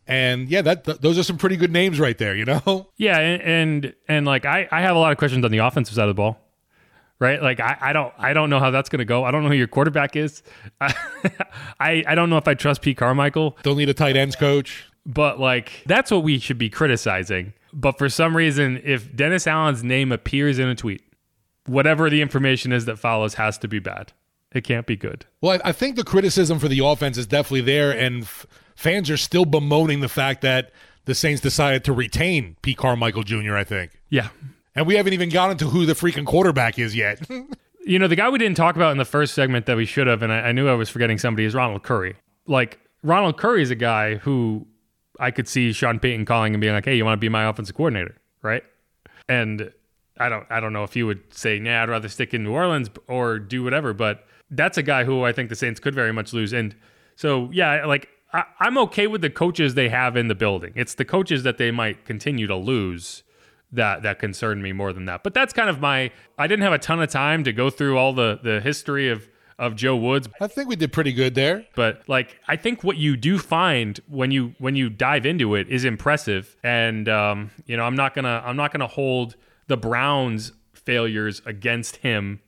[0.06, 2.90] And yeah, that th- those are some pretty good names right there, you know.
[2.98, 5.94] Yeah, and and, and like I, I have a lot of questions on the offensive
[5.94, 6.38] side of the ball
[7.20, 7.40] right?
[7.40, 9.24] Like I, I don't I don't know how that's going to go.
[9.24, 10.42] I don't know who your quarterback is.
[10.80, 10.92] I,
[11.78, 13.56] I don't know if I trust Pete Carmichael.
[13.62, 14.86] Don't need a tight ends coach.
[15.06, 17.52] But like that's what we should be criticizing.
[17.72, 21.02] But for some reason, if Dennis Allen's name appears in a tweet,
[21.66, 24.12] whatever the information is that follows has to be bad.
[24.52, 25.26] It can't be good.
[25.40, 29.16] Well, I think the criticism for the offense is definitely there, and f- fans are
[29.16, 30.72] still bemoaning the fact that
[31.04, 33.54] the Saints decided to retain Pete Carmichael Jr.
[33.54, 33.92] I think.
[34.08, 34.30] Yeah,
[34.74, 37.28] and we haven't even gotten to who the freaking quarterback is yet.
[37.84, 40.06] you know, the guy we didn't talk about in the first segment that we should
[40.06, 42.16] have, and I, I knew I was forgetting somebody, is Ronald Curry.
[42.46, 44.66] Like, Ronald Curry is a guy who
[45.18, 47.48] I could see Sean Payton calling and being like, hey, you want to be my
[47.48, 48.62] offensive coordinator, right?
[49.28, 49.72] And
[50.18, 52.52] I don't I don't know if you would say, nah, I'd rather stick in New
[52.52, 56.12] Orleans or do whatever, but that's a guy who I think the Saints could very
[56.12, 56.52] much lose.
[56.52, 56.76] And
[57.16, 60.72] so yeah, like I, I'm okay with the coaches they have in the building.
[60.76, 63.22] It's the coaches that they might continue to lose
[63.72, 65.22] that that concerned me more than that.
[65.22, 67.98] But that's kind of my I didn't have a ton of time to go through
[67.98, 69.28] all the the history of
[69.60, 70.26] of Joe Woods.
[70.40, 71.66] I think we did pretty good there.
[71.76, 75.68] But like I think what you do find when you when you dive into it
[75.68, 76.56] is impressive.
[76.64, 79.36] And um, you know, I'm not gonna I'm not gonna hold
[79.68, 82.40] the Browns failures against him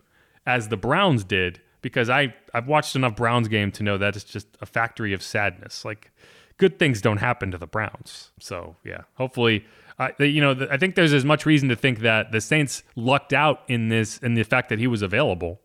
[0.47, 4.25] as the Browns did because I I've watched enough Browns game to know that it's
[4.25, 5.85] just a factory of sadness.
[5.85, 6.11] Like
[6.57, 8.31] good things don't happen to the Browns.
[8.41, 9.67] So yeah, hopefully
[9.99, 13.33] uh, you know, I think there's as much reason to think that the Saints lucked
[13.33, 15.61] out in this, in the fact that he was available,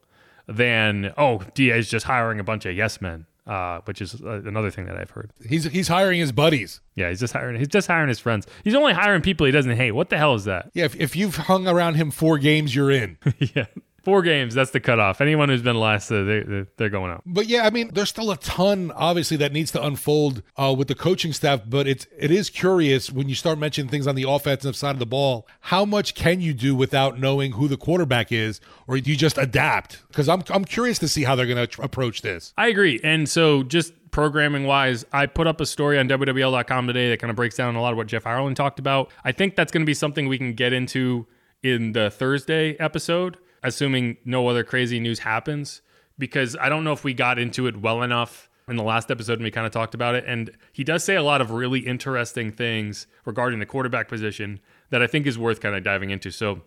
[0.48, 4.72] than oh, DA's just hiring a bunch of yes men, uh, which is uh, another
[4.72, 5.32] thing that I've heard.
[5.48, 6.82] He's he's hiring his buddies.
[6.96, 7.58] Yeah, he's just hiring.
[7.58, 8.48] He's just hiring his friends.
[8.64, 9.92] He's only hiring people he doesn't hate.
[9.92, 10.72] What the hell is that?
[10.74, 13.18] Yeah, if, if you've hung around him four games, you're in.
[13.40, 13.66] yeah.
[14.08, 15.20] Four games, that's the cutoff.
[15.20, 17.24] Anyone who's been last, uh, they, they're going out.
[17.26, 20.88] But yeah, I mean, there's still a ton, obviously, that needs to unfold uh, with
[20.88, 21.64] the coaching staff.
[21.68, 25.00] But it's it is curious when you start mentioning things on the offensive side of
[25.00, 25.46] the ball.
[25.60, 29.38] How much can you do without knowing who the quarterback is, or do you just
[29.38, 30.08] adapt?
[30.08, 32.54] Because I'm I'm curious to see how they're going to tr- approach this.
[32.58, 37.10] I agree, and so just programming wise, I put up a story on WWL.com today
[37.10, 39.12] that kind of breaks down a lot of what Jeff Ireland talked about.
[39.26, 41.28] I think that's going to be something we can get into
[41.62, 43.38] in the Thursday episode
[43.68, 45.82] assuming no other crazy news happens,
[46.18, 49.34] because I don't know if we got into it well enough in the last episode
[49.34, 50.26] and we kind of talked about it.
[50.28, 54.60] And he does say a lot of really interesting things regarding the quarterback position
[54.90, 56.32] that I think is worth kind of diving into.
[56.32, 56.62] So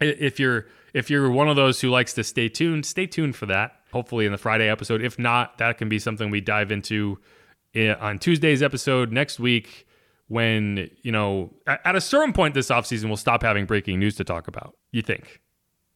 [0.00, 3.46] if you're if you're one of those who likes to stay tuned, stay tuned for
[3.46, 3.80] that.
[3.92, 5.02] Hopefully in the Friday episode.
[5.02, 7.18] If not, that can be something we dive into
[8.00, 9.86] on Tuesday's episode next week
[10.28, 14.24] when, you know, at a certain point this offseason we'll stop having breaking news to
[14.24, 14.76] talk about.
[14.90, 15.40] You think?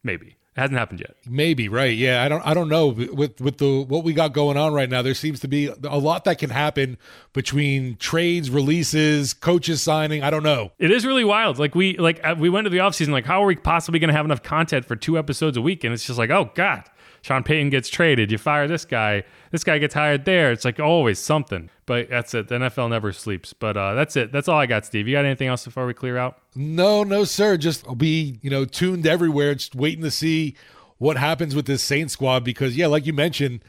[0.04, 0.36] Maybe.
[0.56, 1.14] It hasn't happened yet.
[1.28, 1.96] Maybe right.
[1.96, 2.44] Yeah, I don't.
[2.44, 2.88] I don't know.
[2.88, 5.96] With with the what we got going on right now, there seems to be a
[5.96, 6.98] lot that can happen
[7.32, 10.24] between trades, releases, coaches signing.
[10.24, 10.72] I don't know.
[10.78, 11.60] It is really wild.
[11.60, 14.08] Like we like uh, we went to the offseason, like how are we possibly going
[14.08, 15.84] to have enough content for two episodes a week?
[15.84, 16.82] And it's just like, oh god,
[17.22, 18.30] Sean Payton gets traded.
[18.30, 19.24] You fire this guy.
[19.50, 20.52] This guy gets hired there.
[20.52, 21.70] It's like always something.
[21.86, 22.48] But that's it.
[22.48, 23.52] The NFL never sleeps.
[23.52, 24.32] But uh, that's it.
[24.32, 25.06] That's all I got, Steve.
[25.06, 26.40] You got anything else before we clear out?
[26.54, 27.56] No, no, sir.
[27.56, 29.54] Just I'll be you know tuned everywhere.
[29.54, 30.56] Just waiting to see
[30.98, 33.62] what happens with this Saint squad because yeah, like you mentioned.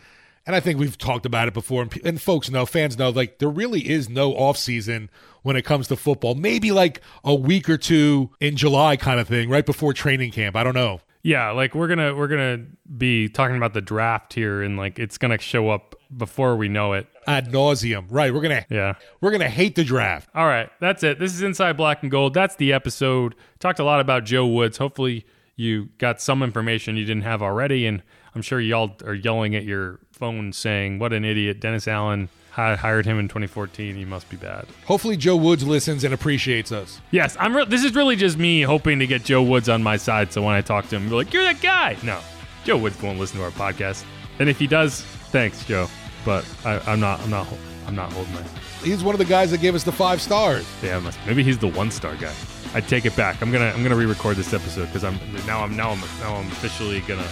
[0.44, 3.38] And I think we've talked about it before, and, and folks know, fans know, like
[3.38, 5.12] there really is no off season
[5.44, 6.34] when it comes to football.
[6.34, 10.56] Maybe like a week or two in July, kind of thing, right before training camp.
[10.56, 11.00] I don't know.
[11.24, 12.66] Yeah, like we're gonna we're gonna
[12.98, 16.94] be talking about the draft here, and like it's gonna show up before we know
[16.94, 18.06] it ad nauseum.
[18.10, 20.30] Right, we're gonna yeah we're gonna hate the draft.
[20.34, 21.20] All right, that's it.
[21.20, 22.34] This is Inside Black and Gold.
[22.34, 23.36] That's the episode.
[23.60, 24.78] Talked a lot about Joe Woods.
[24.78, 28.02] Hopefully, you got some information you didn't have already, and
[28.34, 32.76] I'm sure y'all are yelling at your phone saying, "What an idiot!" Dennis Allen I
[32.76, 33.96] hired him in 2014.
[33.96, 34.66] He must be bad.
[34.86, 37.00] Hopefully, Joe Woods listens and appreciates us.
[37.12, 37.56] Yes, I'm.
[37.56, 40.34] Re- this is really just me hoping to get Joe Woods on my side.
[40.34, 42.20] So when I talk to him, be like, "You're that guy." No,
[42.64, 44.04] Joe Woods won't listen to our podcast,
[44.40, 45.88] and if he does, thanks, Joe.
[46.26, 47.22] But I, am not.
[47.22, 47.48] I'm not.
[47.88, 48.44] I'm not holding my.
[48.84, 50.68] He's one of the guys that gave us the five stars.
[50.84, 52.34] Yeah, maybe he's the one star guy.
[52.74, 53.42] I take it back.
[53.42, 53.72] I'm gonna.
[53.76, 55.64] I'm gonna re-record this episode because I'm now.
[55.64, 55.92] I'm now.
[55.92, 56.36] I'm now.
[56.36, 57.28] I'm officially gonna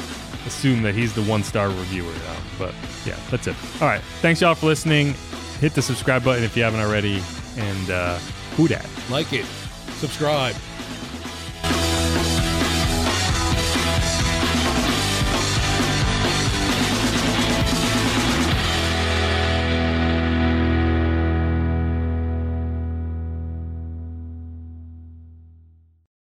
[0.45, 2.37] assume that he's the one star reviewer now.
[2.57, 2.73] But
[3.05, 3.55] yeah, that's it.
[3.81, 4.01] All right.
[4.21, 5.13] Thanks y'all for listening.
[5.59, 7.21] hit the subscribe button if you haven't already,
[7.57, 8.17] and uh,
[8.55, 8.87] who dat?
[9.09, 9.45] Like it,
[9.97, 10.55] subscribe,